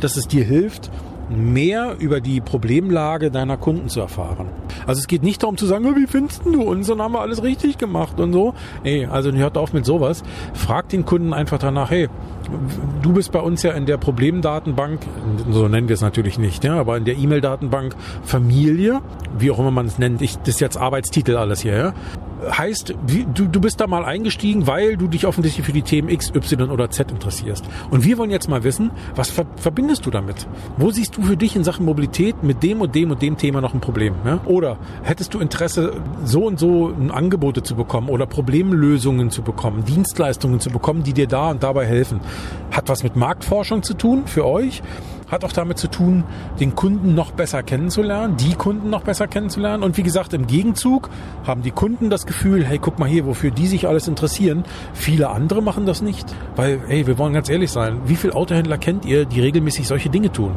dass 0.00 0.16
es 0.16 0.28
dir 0.28 0.44
hilft, 0.44 0.90
mehr 1.28 1.96
über 1.98 2.20
die 2.20 2.40
Problemlage 2.40 3.30
deiner 3.30 3.56
Kunden 3.56 3.88
zu 3.88 4.00
erfahren. 4.00 4.48
Also 4.86 5.00
es 5.00 5.06
geht 5.06 5.22
nicht 5.22 5.42
darum 5.42 5.56
zu 5.56 5.66
sagen, 5.66 5.84
wie 5.96 6.06
findest 6.06 6.44
du 6.44 6.62
uns 6.62 6.90
und 6.90 7.00
haben 7.00 7.12
wir 7.12 7.20
alles 7.20 7.42
richtig 7.42 7.78
gemacht 7.78 8.20
und 8.20 8.32
so. 8.32 8.54
Nee, 8.84 9.06
also 9.06 9.32
hört 9.32 9.56
auf 9.56 9.72
mit 9.72 9.84
sowas. 9.84 10.22
Frag 10.52 10.88
den 10.88 11.04
Kunden 11.04 11.32
einfach 11.32 11.58
danach, 11.58 11.90
hey, 11.90 12.08
du 13.02 13.12
bist 13.12 13.32
bei 13.32 13.40
uns 13.40 13.62
ja 13.62 13.72
in 13.72 13.86
der 13.86 13.96
Problemdatenbank, 13.96 15.00
so 15.50 15.68
nennen 15.68 15.88
wir 15.88 15.94
es 15.94 16.02
natürlich 16.02 16.38
nicht, 16.38 16.64
ja, 16.64 16.78
aber 16.78 16.96
in 16.96 17.04
der 17.04 17.16
E-Mail-Datenbank 17.16 17.94
Familie, 18.24 19.00
wie 19.38 19.50
auch 19.50 19.58
immer 19.58 19.70
man 19.70 19.86
es 19.86 19.98
nennt, 19.98 20.22
ich, 20.22 20.36
das 20.38 20.48
ist 20.48 20.60
jetzt 20.60 20.76
Arbeitstitel 20.76 21.36
alles 21.36 21.60
hier, 21.60 21.76
ja 21.76 21.94
heißt, 22.50 22.94
du, 23.34 23.46
du 23.46 23.60
bist 23.60 23.80
da 23.80 23.86
mal 23.86 24.04
eingestiegen, 24.04 24.66
weil 24.66 24.96
du 24.96 25.08
dich 25.08 25.26
offensichtlich 25.26 25.66
für 25.66 25.72
die 25.72 25.82
Themen 25.82 26.08
X, 26.08 26.32
Y 26.34 26.70
oder 26.70 26.90
Z 26.90 27.10
interessierst. 27.10 27.64
Und 27.90 28.04
wir 28.04 28.18
wollen 28.18 28.30
jetzt 28.30 28.48
mal 28.48 28.64
wissen, 28.64 28.90
was 29.14 29.30
ver 29.30 29.46
verbindest 29.56 30.06
du 30.06 30.10
damit? 30.10 30.46
Wo 30.76 30.90
siehst 30.90 31.16
du 31.16 31.22
für 31.22 31.36
dich 31.36 31.56
in 31.56 31.64
Sachen 31.64 31.84
Mobilität 31.84 32.42
mit 32.42 32.62
dem 32.62 32.80
und 32.80 32.94
dem 32.94 33.10
und 33.10 33.22
dem 33.22 33.36
Thema 33.36 33.60
noch 33.60 33.74
ein 33.74 33.80
Problem? 33.80 34.14
Ja? 34.24 34.40
Oder 34.44 34.78
hättest 35.02 35.34
du 35.34 35.40
Interesse, 35.40 35.94
so 36.24 36.46
und 36.46 36.58
so 36.58 36.92
Angebote 37.10 37.62
zu 37.62 37.74
bekommen 37.74 38.08
oder 38.08 38.26
Problemlösungen 38.26 39.30
zu 39.30 39.42
bekommen, 39.42 39.84
Dienstleistungen 39.84 40.60
zu 40.60 40.70
bekommen, 40.70 41.02
die 41.02 41.12
dir 41.12 41.26
da 41.26 41.50
und 41.50 41.62
dabei 41.62 41.86
helfen? 41.86 42.20
Hat 42.70 42.88
was 42.88 43.02
mit 43.02 43.16
Marktforschung 43.16 43.82
zu 43.82 43.94
tun 43.94 44.22
für 44.26 44.46
euch? 44.46 44.82
Hat 45.32 45.44
auch 45.44 45.52
damit 45.52 45.78
zu 45.78 45.88
tun, 45.88 46.24
den 46.60 46.76
Kunden 46.76 47.14
noch 47.14 47.32
besser 47.32 47.62
kennenzulernen, 47.62 48.36
die 48.36 48.54
Kunden 48.54 48.90
noch 48.90 49.02
besser 49.02 49.26
kennenzulernen. 49.26 49.82
Und 49.82 49.96
wie 49.96 50.02
gesagt, 50.02 50.34
im 50.34 50.46
Gegenzug 50.46 51.08
haben 51.44 51.62
die 51.62 51.70
Kunden 51.70 52.10
das 52.10 52.26
Gefühl, 52.26 52.64
hey, 52.64 52.78
guck 52.78 52.98
mal 52.98 53.08
hier, 53.08 53.26
wofür 53.26 53.50
die 53.50 53.66
sich 53.66 53.88
alles 53.88 54.06
interessieren. 54.06 54.64
Viele 54.92 55.30
andere 55.30 55.62
machen 55.62 55.86
das 55.86 56.02
nicht, 56.02 56.26
weil, 56.54 56.80
hey, 56.86 57.06
wir 57.06 57.16
wollen 57.16 57.32
ganz 57.32 57.48
ehrlich 57.48 57.70
sein, 57.70 58.02
wie 58.04 58.16
viele 58.16 58.34
Autohändler 58.34 58.76
kennt 58.76 59.06
ihr, 59.06 59.24
die 59.24 59.40
regelmäßig 59.40 59.88
solche 59.88 60.10
Dinge 60.10 60.30
tun? 60.30 60.52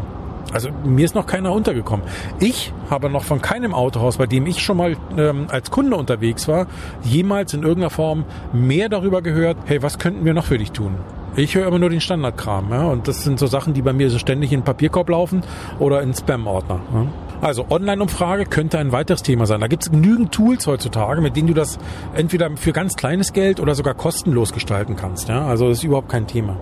Also 0.52 0.70
mir 0.84 1.06
ist 1.06 1.16
noch 1.16 1.26
keiner 1.26 1.52
untergekommen. 1.54 2.06
Ich 2.40 2.72
habe 2.90 3.10
noch 3.10 3.24
von 3.24 3.42
keinem 3.42 3.74
Autohaus, 3.74 4.18
bei 4.18 4.28
dem 4.28 4.46
ich 4.46 4.62
schon 4.62 4.78
mal 4.78 4.96
ähm, 5.18 5.48
als 5.50 5.72
Kunde 5.72 5.96
unterwegs 5.96 6.48
war, 6.48 6.68
jemals 7.04 7.54
in 7.54 7.64
irgendeiner 7.64 7.90
Form 7.90 8.26
mehr 8.54 8.90
darüber 8.90 9.22
gehört, 9.22 9.58
hey, 9.66 9.82
was 9.82 10.00
könnten 10.00 10.26
wir 10.26 10.34
noch 10.34 10.46
für 10.46 10.58
dich 10.58 10.72
tun? 10.72 10.96
Ich 11.38 11.54
höre 11.56 11.68
immer 11.68 11.80
nur 11.80 11.90
den 11.90 12.00
Standardkram. 12.00 12.72
Ja? 12.72 12.86
Und 12.86 13.08
das 13.10 13.24
sind 13.24 13.40
so 13.40 13.48
Sachen, 13.48 13.74
die 13.74 13.82
bei 13.82 13.92
mir 13.92 14.10
so 14.10 14.18
ständig 14.20 14.54
in 14.54 14.62
den 14.62 14.66
Papierkorb 14.66 15.10
laufen 15.10 15.44
oder 15.80 16.02
in 16.02 16.14
Spam-Ordner. 16.14 16.80
Ja? 16.94 17.08
Also 17.42 17.66
Online-Umfrage 17.70 18.46
könnte 18.46 18.80
ein 18.80 18.94
weiteres 18.94 19.22
Thema 19.22 19.46
sein. 19.46 19.60
Da 19.60 19.68
gibt 19.68 19.84
es 19.84 19.92
genügend 19.92 20.32
Tools 20.32 20.66
heutzutage, 20.66 21.20
mit 21.20 21.36
denen 21.36 21.48
du 21.48 21.54
das 21.54 21.78
entweder 22.16 22.50
für 22.56 22.72
ganz 22.72 22.96
kleines 22.96 23.34
Geld 23.34 23.60
oder 23.60 23.76
sogar 23.76 23.96
kostenlos 23.96 24.54
gestalten 24.54 24.96
kannst. 24.96 25.28
Ja? 25.28 25.46
Also 25.46 25.68
das 25.68 25.80
ist 25.80 25.84
überhaupt 25.84 26.10
kein 26.10 26.26
Thema. 26.26 26.58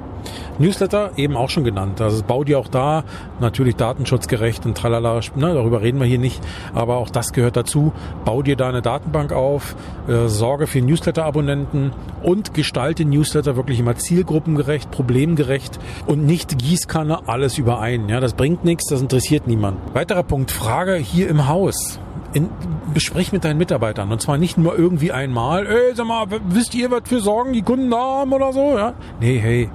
Newsletter 0.60 1.12
eben 1.18 1.36
auch 1.36 1.50
schon 1.50 1.64
genannt. 1.64 2.02
Also 2.02 2.24
bau 2.26 2.44
dir 2.44 2.60
auch 2.60 2.68
da 2.68 3.04
natürlich 3.40 3.76
datenschutzgerecht 3.76 4.66
und 4.66 4.78
tralala, 4.78 5.20
ne, 5.36 5.54
darüber 5.54 5.82
reden 5.82 6.00
wir 6.00 6.06
hier 6.06 6.20
nicht, 6.20 6.42
aber 6.74 6.98
auch 6.98 7.10
das 7.10 7.34
gehört 7.34 7.56
dazu. 7.58 7.94
Bau 8.26 8.42
dir 8.42 8.56
da 8.56 8.70
eine 8.70 8.82
Datenbank 8.82 9.34
auf, 9.34 9.76
äh, 10.08 10.28
sorge 10.28 10.68
für 10.68 10.82
Newsletter-Abonnenten 10.82 11.92
und 12.22 12.54
gestalte 12.54 13.06
Newsletter 13.06 13.56
wirklich 13.56 13.80
immer 13.80 13.96
zielgruppengerecht, 13.96 14.92
problemgerecht 14.92 15.80
und 16.08 16.26
nicht 16.26 16.58
Gießkanne 16.58 17.28
alles 17.28 17.58
überein. 17.58 18.10
Ja, 18.10 18.20
das 18.20 18.34
bringt 18.34 18.64
nichts, 18.64 18.88
das 18.90 19.02
interessiert 19.02 19.48
niemand. 19.48 19.80
Weiterer 19.94 20.24
Punkt, 20.24 20.52
Frage 20.52 20.96
hier 20.96 21.30
im 21.30 21.48
Haus 21.48 22.00
in, 22.34 22.50
besprich 22.94 23.32
mit 23.32 23.44
deinen 23.44 23.58
Mitarbeitern. 23.58 24.12
Und 24.12 24.22
zwar 24.22 24.38
nicht 24.38 24.58
nur 24.58 24.78
irgendwie 24.78 25.12
einmal, 25.12 25.66
ey, 25.68 25.96
sag 25.96 26.08
mal, 26.08 26.28
wisst 26.48 26.76
ihr, 26.76 26.92
was 26.92 27.02
für 27.06 27.20
Sorgen 27.20 27.54
die 27.54 27.62
Kunden 27.62 27.90
da 27.92 27.98
haben 27.98 28.34
oder 28.34 28.54
so? 28.54 28.78
Ja? 28.78 28.94
Nee, 29.20 29.40
hey, 29.40 29.70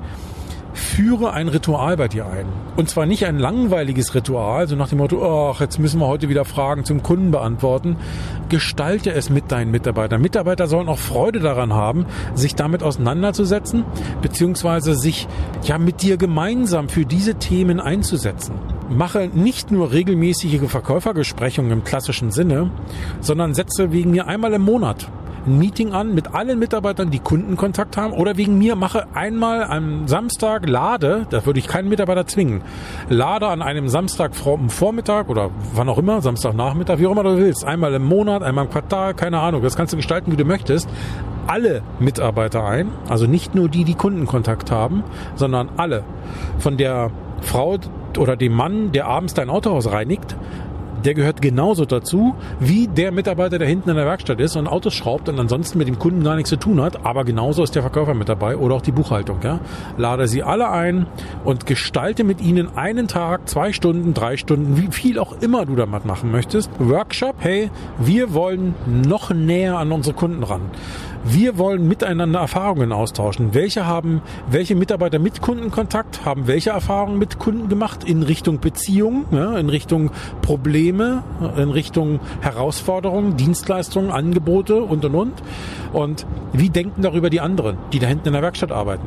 führe 0.89 1.33
ein 1.33 1.49
Ritual 1.49 1.97
bei 1.97 2.09
dir 2.09 2.27
ein. 2.27 2.47
Und 2.77 2.89
zwar 2.89 3.07
nicht 3.07 3.27
ein 3.27 3.39
langweiliges 3.39 4.15
Ritual, 4.15 4.67
so 4.67 4.75
nach 4.75 4.89
dem 4.89 4.99
Motto, 4.99 5.51
ach, 5.53 5.61
jetzt 5.61 5.79
müssen 5.79 6.01
wir 6.01 6.07
heute 6.07 6.29
wieder 6.29 6.45
Fragen 6.45 6.85
zum 6.85 7.03
Kunden 7.03 7.31
beantworten. 7.31 7.97
Gestalte 8.49 9.13
es 9.13 9.31
mit 9.31 9.53
deinen 9.53 9.71
Mitarbeitern. 9.71 10.21
Mitarbeiter 10.21 10.67
sollen 10.67 10.89
auch 10.89 10.99
Freude 10.99 11.41
daran 11.41 11.73
haben, 11.73 12.07
sich 12.35 12.55
damit 12.55 12.83
auseinanderzusetzen, 12.83 13.85
beziehungsweise 14.23 14.95
sich 14.95 15.29
ja 15.63 15.79
mit 15.79 16.03
dir 16.03 16.17
gemeinsam 16.17 16.89
für 16.89 17.05
diese 17.05 17.35
Themen 17.35 17.81
einzusetzen 17.81 18.55
mache 18.91 19.29
nicht 19.35 19.71
nur 19.71 19.93
regelmäßige 19.93 20.63
Verkäufergesprechungen 20.67 21.71
im 21.73 21.85
klassischen 21.85 22.31
Sinne, 22.31 22.71
sondern 23.21 23.53
setze 23.53 23.93
wegen 23.93 24.13
mir 24.13 24.27
einmal 24.27 24.55
im 24.55 24.63
Monat 24.63 25.11
ein 25.49 25.59
Meeting 25.59 25.93
an 25.93 26.15
mit 26.15 26.35
allen 26.35 26.59
Mitarbeitern, 26.59 27.11
die 27.11 27.19
Kundenkontakt 27.19 27.97
haben 27.97 28.13
oder 28.13 28.37
wegen 28.37 28.59
mir 28.59 28.77
mache 28.77 29.07
einmal 29.15 29.65
am 29.65 30.07
Samstag 30.07 30.69
lade, 30.69 31.27
da 31.31 31.45
würde 31.47 31.59
ich 31.59 31.67
keinen 31.67 31.89
Mitarbeiter 31.89 32.27
zwingen, 32.27 32.63
lade 33.09 33.49
an 33.49 33.63
einem 33.63 33.89
Samstag 33.89 34.37
Vormittag 34.37 35.29
oder 35.29 35.51
wann 35.75 35.89
auch 35.89 35.99
immer, 35.99 36.21
Samstagnachmittag, 36.21 36.99
wie 36.99 37.07
auch 37.07 37.13
immer 37.13 37.23
du 37.23 37.37
willst, 37.37 37.65
einmal 37.65 37.95
im 37.95 38.05
Monat, 38.05 38.43
einmal 38.43 38.67
im 38.67 38.71
Quartal, 38.71 39.15
keine 39.15 39.41
Ahnung, 39.41 39.63
das 39.63 39.77
kannst 39.77 39.93
du 39.93 39.97
gestalten, 39.97 40.31
wie 40.31 40.37
du 40.37 40.45
möchtest, 40.45 40.89
alle 41.47 41.83
Mitarbeiter 41.99 42.65
ein, 42.65 42.91
also 43.09 43.27
nicht 43.27 43.55
nur 43.55 43.69
die, 43.69 43.85
die 43.85 43.95
Kundenkontakt 43.95 44.71
haben, 44.71 45.03
sondern 45.35 45.71
alle. 45.79 46.05
Von 46.59 46.77
der 46.77 47.11
Frau 47.41 47.79
oder 48.19 48.37
dem 48.37 48.53
Mann, 48.53 48.93
der 48.93 49.07
abends 49.07 49.35
dein 49.35 49.49
Autohaus 49.49 49.91
reinigt, 49.91 50.37
der 51.05 51.15
gehört 51.15 51.43
genauso 51.43 51.85
dazu 51.85 52.35
wie 52.61 52.89
der 52.89 53.13
Mitarbeiter, 53.13 53.59
der 53.59 53.69
hinten 53.69 53.91
in 53.91 53.97
der 53.97 54.07
Werkstatt 54.07 54.41
ist 54.41 54.57
und 54.57 54.67
Autos 54.67 54.95
schraubt 54.95 55.29
und 55.29 55.39
ansonsten 55.39 55.79
mit 55.79 55.89
dem 55.89 55.99
Kunden 55.99 56.23
gar 56.25 56.37
nichts 56.37 56.51
zu 56.51 56.57
tun 56.57 56.81
hat. 56.81 57.05
Aber 57.05 57.25
genauso 57.25 57.63
ist 57.63 57.75
der 57.75 57.83
Verkäufer 57.83 58.15
mit 58.15 58.29
dabei 58.29 58.57
oder 58.57 58.75
auch 58.75 58.83
die 58.83 58.93
Buchhaltung. 58.93 59.39
Ja? 59.43 59.61
Lade 59.97 60.29
sie 60.29 60.43
alle 60.43 60.71
ein 60.71 61.07
und 61.45 61.67
gestalte 61.67 62.25
mit 62.25 62.41
ihnen 62.41 62.77
einen 62.77 63.09
Tag, 63.09 63.49
zwei 63.49 63.73
Stunden, 63.73 64.15
drei 64.15 64.37
Stunden, 64.37 64.77
wie 64.77 64.93
viel 64.93 65.19
auch 65.19 65.41
immer 65.41 65.67
du 65.67 65.77
damit 65.77 66.05
machen 66.05 66.31
möchtest. 66.31 66.71
Workshop, 66.79 67.37
hey, 67.39 67.71
wir 67.99 68.35
wollen 68.35 68.75
noch 68.87 69.31
näher 69.31 69.79
an 69.79 69.93
unsere 69.93 70.15
Kunden 70.15 70.43
ran. 70.43 70.63
Wir 71.25 71.59
wollen 71.59 71.87
miteinander 71.87 72.41
Erfahrungen 72.41 72.93
austauschen. 72.93 73.55
Welche 73.55 73.87
haben, 73.87 74.23
welche 74.51 74.75
Mitarbeiter 74.75 75.19
mit 75.19 75.43
Kundenkontakt 75.43 76.25
haben 76.25 76.47
welche 76.47 76.71
Erfahrungen 76.71 77.19
mit 77.19 77.39
Kunden 77.39 77.69
gemacht 77.69 78.05
in 78.05 78.23
Richtung 78.23 78.61
Beziehung, 78.61 79.27
ja, 79.31 79.57
in 79.59 79.69
Richtung 79.69 80.11
Probleme, 80.43 81.23
in 81.57 81.71
Richtung 81.71 82.21
Herausforderungen, 82.41 83.37
Dienstleistungen, 83.37 84.11
Angebote 84.11 84.83
und 84.83 85.05
und 85.05 85.15
und. 85.15 85.35
Und 85.93 86.27
wie 86.53 86.69
denken 86.71 87.03
darüber 87.03 87.31
die 87.31 87.41
anderen, 87.41 87.79
die 87.93 87.99
da 87.99 88.07
hinten 88.07 88.29
in 88.29 88.33
der 88.35 88.43
Werkstatt 88.43 88.73
arbeiten? 88.73 89.07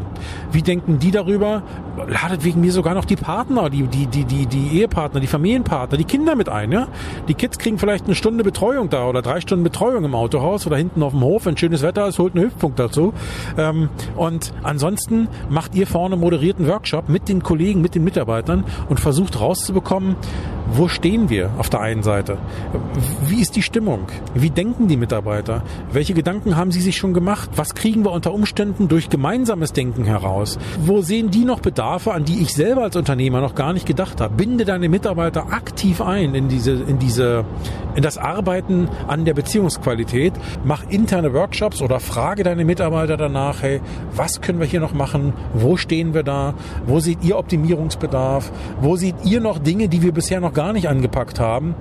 Wie 0.52 0.62
denken 0.62 1.00
die 1.00 1.12
darüber? 1.12 1.64
Ladet 2.08 2.44
wegen 2.44 2.62
mir 2.62 2.72
sogar 2.72 2.94
noch 2.94 3.06
die 3.06 3.16
Partner, 3.16 3.70
die, 3.70 3.84
die, 3.84 4.08
die, 4.08 4.26
die, 4.26 4.46
die 4.46 4.80
Ehepartner, 4.80 5.20
die 5.20 5.28
Familienpartner, 5.28 5.98
die 5.98 6.06
Kinder 6.06 6.36
mit 6.36 6.50
ein, 6.50 6.72
ja? 6.72 6.88
Die 7.28 7.34
Kids 7.34 7.58
kriegen 7.60 7.78
vielleicht 7.78 8.06
eine 8.06 8.16
Stunde 8.16 8.44
Betreuung 8.44 8.90
da 8.90 9.08
oder 9.08 9.22
drei 9.22 9.42
Stunden 9.42 9.64
Betreuung 9.64 10.06
im 10.06 10.16
Autohaus 10.16 10.66
oder 10.66 10.78
hinten 10.78 11.04
auf 11.04 11.12
dem 11.12 11.22
Hof, 11.22 11.46
wenn 11.46 11.58
schönes 11.58 11.82
Wetter 11.84 12.01
ist, 12.08 12.20
holt 12.20 12.36
einen 12.36 12.46
Hüftpunkt 12.46 12.80
dazu. 12.80 13.14
Ähm, 13.58 13.90
und 14.16 14.54
ansonsten 14.64 15.28
macht 15.50 15.76
ihr 15.76 15.88
vorne 15.88 16.16
moderierten 16.16 16.68
Workshop 16.68 17.10
mit 17.10 17.30
den 17.30 17.44
Kollegen, 17.44 17.82
mit 17.82 17.96
den 17.96 18.04
Mitarbeitern 18.04 18.64
und 18.90 19.00
versucht 19.00 19.40
rauszubekommen, 19.40 20.16
wo 20.74 20.88
stehen 20.88 21.30
wir 21.30 21.50
auf 21.58 21.70
der 21.70 21.82
einen 21.82 22.02
Seite? 22.02 22.38
Wie 23.28 23.42
ist 23.42 23.58
die 23.58 23.62
Stimmung? 23.62 24.08
Wie 24.34 24.50
denken 24.50 24.88
die 24.88 24.96
Mitarbeiter? 24.96 25.64
Welche 25.92 26.14
Gedanken 26.14 26.56
haben 26.56 26.72
sie 26.72 26.80
sich 26.80 26.96
schon 26.96 27.14
gemacht? 27.14 27.50
Was 27.58 27.76
kriegen 27.76 28.06
wir 28.06 28.12
unter 28.12 28.34
Umständen 28.34 28.88
durch 28.88 29.10
gemeinsames 29.10 29.74
Denken 29.74 30.06
heraus? 30.06 30.58
Wo 30.86 31.02
sehen 31.02 31.30
die 31.30 31.44
noch 31.44 31.60
Bedarfe, 31.60 32.14
an 32.14 32.24
die 32.24 32.42
ich 32.42 32.54
selber 32.54 32.84
als 32.84 32.96
Unternehmer 32.96 33.42
noch 33.42 33.54
gar 33.54 33.74
nicht 33.74 33.86
gedacht 33.86 34.22
habe? 34.22 34.34
Binde 34.36 34.64
deine 34.64 34.88
Mitarbeiter 34.88 35.52
aktiv 35.52 36.00
ein 36.00 36.36
in 36.36 36.48
diese, 36.48 36.72
in 36.72 37.00
diese, 37.00 37.44
in 37.96 38.02
das 38.02 38.18
Arbeiten 38.18 38.88
an 39.08 39.26
der 39.26 39.34
Beziehungsqualität. 39.34 40.34
Mach 40.64 40.84
interne 40.90 41.34
Workshops 41.34 41.82
oder 41.82 42.00
frage 42.00 42.44
deine 42.44 42.64
Mitarbeiter 42.64 43.18
danach, 43.18 43.62
hey, 43.62 43.82
was 44.16 44.40
können 44.40 44.60
wir 44.60 44.68
hier 44.68 44.80
noch 44.80 44.94
machen? 44.94 45.34
Wo 45.54 45.76
stehen 45.76 46.14
wir 46.14 46.24
da? 46.24 46.54
Wo 46.86 47.02
seht 47.02 47.24
ihr 47.24 47.38
Optimierungsbedarf? 47.38 48.52
Wo 48.80 48.96
seht 48.96 49.16
ihr 49.26 49.42
noch 49.42 49.60
Dinge, 49.60 49.90
die 49.90 50.02
wir 50.02 50.14
bisher 50.14 50.40
noch 50.40 50.54
gar 50.54 50.61
gar 50.62 50.74
nicht 50.74 50.88
angepackt 50.88 51.40
haben. 51.40 51.74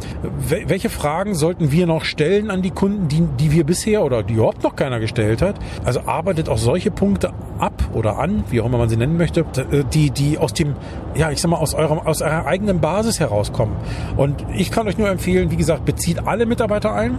Welche 0.48 0.88
Fragen 0.88 1.34
sollten 1.34 1.70
wir 1.70 1.86
noch 1.86 2.04
stellen 2.04 2.50
an 2.50 2.62
die 2.62 2.70
Kunden, 2.70 3.08
die, 3.08 3.20
die 3.38 3.52
wir 3.52 3.64
bisher 3.64 4.02
oder 4.02 4.22
die 4.22 4.34
überhaupt 4.34 4.62
noch 4.62 4.74
keiner 4.74 5.00
gestellt 5.00 5.42
hat? 5.42 5.56
Also 5.84 6.00
arbeitet 6.06 6.48
auch 6.48 6.56
solche 6.56 6.90
Punkte 6.90 7.34
ab 7.58 7.74
oder 7.92 8.18
an, 8.18 8.42
wie 8.48 8.58
auch 8.62 8.64
immer 8.64 8.78
man 8.78 8.88
sie 8.88 8.96
nennen 8.96 9.18
möchte, 9.18 9.40
äh, 9.40 9.84
die, 9.92 10.08
die 10.08 10.38
aus 10.38 10.54
dem, 10.54 10.76
ja, 11.14 11.30
ich 11.30 11.42
sag 11.42 11.50
mal, 11.50 11.58
aus 11.58 11.74
eurem, 11.74 11.98
aus 11.98 12.22
eurer 12.22 12.46
eigenen 12.46 12.80
Basis 12.80 13.20
herauskommen. 13.20 13.76
Und 14.16 14.46
ich 14.54 14.70
kann 14.70 14.88
euch 14.88 14.96
nur 14.96 15.10
empfehlen, 15.10 15.50
wie 15.50 15.56
gesagt, 15.56 15.84
bezieht 15.84 16.26
alle 16.26 16.46
Mitarbeiter 16.46 16.94
ein. 16.94 17.18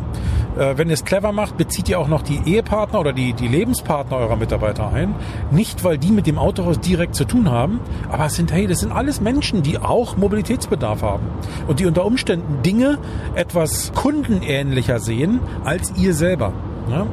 Äh, 0.58 0.80
wenn 0.80 0.88
ihr 0.88 0.96
es 0.96 1.06
clever 1.06 1.32
macht, 1.32 1.58
bezieht 1.58 1.88
ihr 1.90 2.00
auch 2.00 2.08
noch 2.08 2.24
die 2.24 2.42
Ehepartner 2.44 3.00
oder 3.00 3.14
die, 3.14 3.34
die 3.34 3.48
Lebenspartner 3.48 4.18
eurer 4.18 4.36
Mitarbeiter 4.36 4.92
ein. 4.92 5.14
Nicht, 5.52 5.84
weil 5.84 6.00
die 6.00 6.10
mit 6.10 6.26
dem 6.26 6.40
Autohaus 6.40 6.80
direkt 6.80 7.14
zu 7.14 7.26
tun 7.26 7.52
haben, 7.52 7.82
aber 8.12 8.26
es 8.26 8.34
sind, 8.34 8.52
hey, 8.52 8.66
das 8.66 8.80
sind 8.80 8.92
alles 8.92 9.22
Menschen, 9.22 9.62
die 9.62 9.78
auch 9.78 10.18
Mobilitätsbedarf 10.18 11.04
haben 11.04 11.28
und 11.68 11.80
die 11.80 11.86
unter 11.86 12.06
Umständen 12.06 12.62
Dinge 12.64 12.98
etwas 13.36 13.92
kundenähnlicher 13.94 15.00
sehen 15.00 15.40
als 15.64 15.94
ihr 15.98 16.14
selber. 16.14 16.54
Ja? 16.90 17.08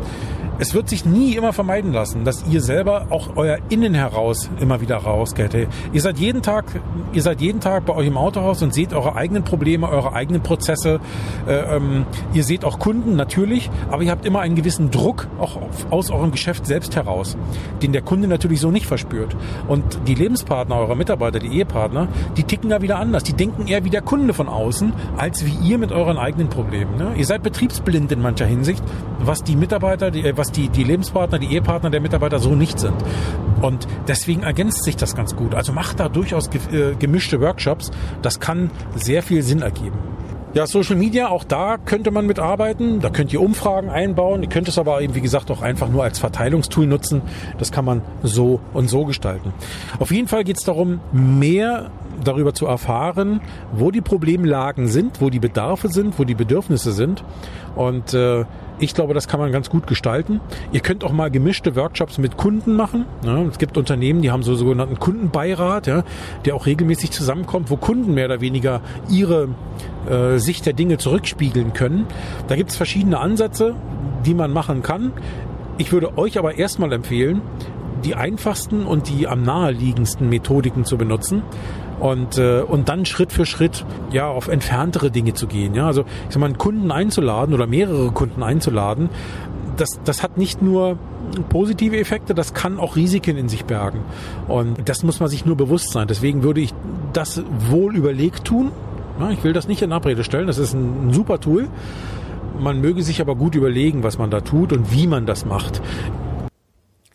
Es 0.58 0.74
wird 0.74 0.88
sich 0.88 1.04
nie 1.04 1.34
immer 1.34 1.52
vermeiden 1.52 1.92
lassen, 1.92 2.24
dass 2.24 2.44
ihr 2.50 2.60
selber 2.60 3.06
auch 3.10 3.36
euer 3.36 3.58
Innen 3.68 3.94
heraus 3.94 4.50
immer 4.60 4.80
wieder 4.80 4.96
rausgeht. 4.96 5.68
Ihr 5.92 6.00
seid 6.00 6.18
jeden 6.18 6.42
Tag, 6.42 6.64
ihr 7.12 7.22
seid 7.22 7.40
jeden 7.40 7.60
Tag 7.60 7.86
bei 7.86 7.94
euch 7.94 8.06
im 8.06 8.16
Autohaus 8.16 8.62
und 8.62 8.74
seht 8.74 8.92
eure 8.92 9.14
eigenen 9.14 9.44
Probleme, 9.44 9.88
eure 9.88 10.12
eigenen 10.12 10.42
Prozesse. 10.42 11.00
Äh, 11.46 11.76
ähm, 11.76 12.06
ihr 12.32 12.42
seht 12.42 12.64
auch 12.64 12.78
Kunden 12.78 13.14
natürlich, 13.16 13.70
aber 13.90 14.02
ihr 14.02 14.10
habt 14.10 14.26
immer 14.26 14.40
einen 14.40 14.56
gewissen 14.56 14.90
Druck 14.90 15.28
auch 15.38 15.58
aus 15.90 16.10
eurem 16.10 16.32
Geschäft 16.32 16.66
selbst 16.66 16.96
heraus, 16.96 17.36
den 17.82 17.92
der 17.92 18.02
Kunde 18.02 18.26
natürlich 18.28 18.60
so 18.60 18.70
nicht 18.70 18.86
verspürt. 18.86 19.36
Und 19.68 20.00
die 20.06 20.14
Lebenspartner 20.14 20.76
eurer 20.76 20.96
Mitarbeiter, 20.96 21.38
die 21.38 21.48
Ehepartner, 21.48 22.08
die 22.36 22.42
ticken 22.42 22.70
da 22.70 22.82
wieder 22.82 22.98
anders. 22.98 23.22
Die 23.22 23.34
denken 23.34 23.66
eher 23.68 23.84
wie 23.84 23.90
der 23.90 24.02
Kunde 24.02 24.34
von 24.34 24.48
außen, 24.48 24.92
als 25.16 25.44
wie 25.46 25.54
ihr 25.68 25.78
mit 25.78 25.92
euren 25.92 26.18
eigenen 26.18 26.48
Problemen. 26.48 26.96
Ne? 26.96 27.12
Ihr 27.16 27.26
seid 27.26 27.42
betriebsblind 27.42 28.10
in 28.10 28.20
mancher 28.20 28.46
Hinsicht, 28.46 28.82
was 29.18 29.44
die 29.44 29.56
Mitarbeiter, 29.56 30.10
die, 30.10 30.36
was 30.36 30.48
was 30.48 30.52
die, 30.52 30.68
die 30.68 30.84
Lebenspartner, 30.84 31.38
die 31.38 31.52
Ehepartner 31.52 31.90
der 31.90 32.00
Mitarbeiter 32.00 32.38
so 32.38 32.54
nicht 32.54 32.78
sind. 32.78 32.94
Und 33.60 33.86
deswegen 34.06 34.42
ergänzt 34.42 34.84
sich 34.84 34.96
das 34.96 35.14
ganz 35.14 35.36
gut. 35.36 35.54
Also 35.54 35.72
macht 35.72 36.00
da 36.00 36.08
durchaus 36.08 36.48
äh, 36.72 36.94
gemischte 36.98 37.40
Workshops. 37.40 37.90
Das 38.22 38.40
kann 38.40 38.70
sehr 38.96 39.22
viel 39.22 39.42
Sinn 39.42 39.62
ergeben. 39.62 39.98
Ja, 40.54 40.66
Social 40.66 40.96
Media, 40.96 41.28
auch 41.28 41.44
da 41.44 41.76
könnte 41.76 42.10
man 42.10 42.26
mitarbeiten. 42.26 43.00
Da 43.00 43.10
könnt 43.10 43.32
ihr 43.32 43.42
Umfragen 43.42 43.90
einbauen. 43.90 44.42
Ihr 44.42 44.48
könnt 44.48 44.68
es 44.68 44.78
aber 44.78 45.02
eben, 45.02 45.14
wie 45.14 45.20
gesagt, 45.20 45.50
auch 45.50 45.60
einfach 45.60 45.88
nur 45.88 46.02
als 46.02 46.18
Verteilungstool 46.18 46.86
nutzen. 46.86 47.20
Das 47.58 47.70
kann 47.70 47.84
man 47.84 48.00
so 48.22 48.60
und 48.72 48.88
so 48.88 49.04
gestalten. 49.04 49.52
Auf 49.98 50.10
jeden 50.10 50.28
Fall 50.28 50.44
geht 50.44 50.56
es 50.56 50.64
darum, 50.64 51.00
mehr 51.12 51.90
darüber 52.24 52.54
zu 52.54 52.66
erfahren, 52.66 53.40
wo 53.72 53.90
die 53.90 54.00
Problemlagen 54.00 54.88
sind, 54.88 55.20
wo 55.20 55.28
die 55.28 55.38
Bedarfe 55.38 55.88
sind, 55.88 56.18
wo 56.18 56.24
die 56.24 56.34
Bedürfnisse 56.34 56.92
sind. 56.92 57.22
Und 57.76 58.14
äh, 58.14 58.44
ich 58.80 58.94
glaube, 58.94 59.14
das 59.14 59.28
kann 59.28 59.40
man 59.40 59.52
ganz 59.52 59.70
gut 59.70 59.86
gestalten. 59.86 60.40
Ihr 60.72 60.80
könnt 60.80 61.04
auch 61.04 61.12
mal 61.12 61.30
gemischte 61.30 61.76
Workshops 61.76 62.18
mit 62.18 62.36
Kunden 62.36 62.76
machen. 62.76 63.06
Es 63.50 63.58
gibt 63.58 63.76
Unternehmen, 63.76 64.22
die 64.22 64.30
haben 64.30 64.42
so 64.42 64.54
sogenannten 64.54 64.98
Kundenbeirat, 64.98 65.86
der 65.86 66.54
auch 66.54 66.66
regelmäßig 66.66 67.10
zusammenkommt, 67.10 67.70
wo 67.70 67.76
Kunden 67.76 68.14
mehr 68.14 68.26
oder 68.26 68.40
weniger 68.40 68.80
ihre 69.08 69.48
äh, 70.08 70.38
Sicht 70.38 70.66
der 70.66 70.72
Dinge 70.72 70.98
zurückspiegeln 70.98 71.72
können. 71.72 72.06
Da 72.46 72.56
gibt 72.56 72.70
es 72.70 72.76
verschiedene 72.76 73.18
Ansätze, 73.18 73.74
die 74.24 74.34
man 74.34 74.52
machen 74.52 74.82
kann. 74.82 75.12
Ich 75.76 75.92
würde 75.92 76.16
euch 76.18 76.38
aber 76.38 76.58
erstmal 76.58 76.92
empfehlen, 76.92 77.42
die 78.04 78.14
einfachsten 78.14 78.86
und 78.86 79.08
die 79.08 79.26
am 79.26 79.42
naheliegendsten 79.42 80.28
Methodiken 80.28 80.84
zu 80.84 80.96
benutzen 80.96 81.42
und, 82.00 82.38
äh, 82.38 82.60
und 82.60 82.88
dann 82.88 83.04
Schritt 83.06 83.32
für 83.32 83.46
Schritt 83.46 83.84
ja 84.10 84.28
auf 84.28 84.48
entferntere 84.48 85.10
Dinge 85.10 85.34
zu 85.34 85.46
gehen. 85.46 85.74
Ja, 85.74 85.86
also 85.86 86.02
ich 86.02 86.34
sag 86.34 86.38
mal, 86.38 86.46
einen 86.46 86.58
Kunden 86.58 86.90
einzuladen 86.90 87.54
oder 87.54 87.66
mehrere 87.66 88.10
Kunden 88.12 88.42
einzuladen, 88.42 89.10
das, 89.76 90.00
das 90.04 90.22
hat 90.22 90.38
nicht 90.38 90.60
nur 90.62 90.98
positive 91.48 91.96
Effekte, 91.98 92.34
das 92.34 92.54
kann 92.54 92.78
auch 92.78 92.96
Risiken 92.96 93.36
in 93.36 93.48
sich 93.48 93.64
bergen. 93.64 94.00
Und 94.48 94.88
das 94.88 95.02
muss 95.02 95.20
man 95.20 95.28
sich 95.28 95.46
nur 95.46 95.56
bewusst 95.56 95.90
sein. 95.90 96.08
Deswegen 96.08 96.42
würde 96.42 96.60
ich 96.60 96.74
das 97.12 97.42
wohl 97.70 97.96
überlegt 97.96 98.44
tun. 98.44 98.72
Ja, 99.20 99.30
ich 99.30 99.42
will 99.44 99.52
das 99.52 99.68
nicht 99.68 99.82
in 99.82 99.92
Abrede 99.92 100.24
stellen. 100.24 100.46
Das 100.46 100.58
ist 100.58 100.74
ein, 100.74 101.08
ein 101.08 101.12
super 101.12 101.40
Tool. 101.40 101.68
Man 102.58 102.80
möge 102.80 103.02
sich 103.02 103.20
aber 103.20 103.36
gut 103.36 103.54
überlegen, 103.54 104.02
was 104.02 104.18
man 104.18 104.30
da 104.30 104.40
tut 104.40 104.72
und 104.72 104.92
wie 104.92 105.06
man 105.06 105.26
das 105.26 105.44
macht. 105.44 105.80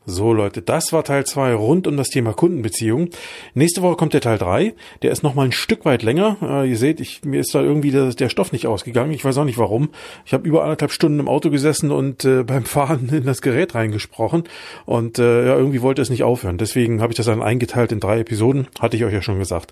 So 0.05 0.33
Leute, 0.33 0.61
das 0.61 0.91
war 0.91 1.05
Teil 1.05 1.25
2 1.25 1.53
rund 1.53 1.87
um 1.87 1.95
das 1.95 2.09
Thema 2.09 2.33
Kundenbeziehung. 2.33 3.09
Nächste 3.53 3.81
Woche 3.81 3.95
kommt 3.95 4.13
der 4.13 4.19
Teil 4.19 4.37
3. 4.37 4.73
Der 5.01 5.11
ist 5.11 5.23
noch 5.23 5.33
mal 5.33 5.45
ein 5.45 5.53
Stück 5.53 5.85
weit 5.85 6.03
länger. 6.03 6.37
Äh, 6.41 6.69
ihr 6.69 6.77
seht, 6.77 6.99
ich, 6.99 7.23
mir 7.23 7.39
ist 7.39 7.55
da 7.55 7.61
irgendwie 7.61 7.91
der, 7.91 8.09
der, 8.09 8.27
Stoff 8.27 8.51
nicht 8.51 8.67
ausgegangen. 8.67 9.11
Ich 9.11 9.23
weiß 9.23 9.37
auch 9.37 9.45
nicht 9.45 9.57
warum. 9.57 9.91
Ich 10.25 10.33
habe 10.33 10.45
über 10.45 10.63
anderthalb 10.63 10.91
Stunden 10.91 11.21
im 11.21 11.29
Auto 11.29 11.49
gesessen 11.49 11.89
und 11.91 12.25
äh, 12.25 12.43
beim 12.47 12.65
Fahren 12.65 13.09
in 13.13 13.25
das 13.25 13.41
Gerät 13.41 13.75
reingesprochen. 13.75 14.43
Und 14.85 15.19
äh, 15.19 15.47
ja, 15.47 15.55
irgendwie 15.55 15.81
wollte 15.81 16.01
es 16.01 16.09
nicht 16.09 16.23
aufhören. 16.23 16.57
Deswegen 16.57 17.01
habe 17.01 17.13
ich 17.13 17.17
das 17.17 17.27
dann 17.27 17.41
eingeteilt 17.41 17.93
in 17.93 18.01
drei 18.01 18.19
Episoden. 18.19 18.67
Hatte 18.81 18.97
ich 18.97 19.05
euch 19.05 19.13
ja 19.13 19.21
schon 19.21 19.39
gesagt. 19.39 19.71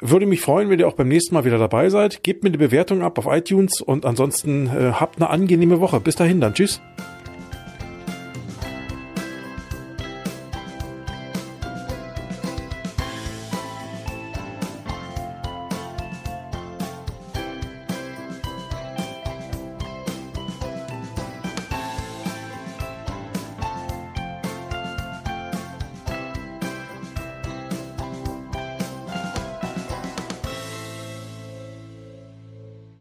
Würde 0.00 0.24
mich 0.24 0.40
freuen, 0.40 0.70
wenn 0.70 0.78
ihr 0.78 0.88
auch 0.88 0.94
beim 0.94 1.08
nächsten 1.08 1.34
Mal 1.34 1.44
wieder 1.44 1.58
dabei 1.58 1.90
seid. 1.90 2.22
Gebt 2.22 2.42
mir 2.42 2.48
eine 2.48 2.58
Bewertung 2.58 3.02
ab 3.02 3.18
auf 3.18 3.26
iTunes 3.26 3.82
und 3.82 4.06
ansonsten 4.06 4.68
äh, 4.68 4.92
habt 4.92 5.16
eine 5.16 5.28
angenehme 5.28 5.80
Woche. 5.80 6.00
Bis 6.00 6.16
dahin 6.16 6.40
dann. 6.40 6.54
Tschüss. 6.54 6.80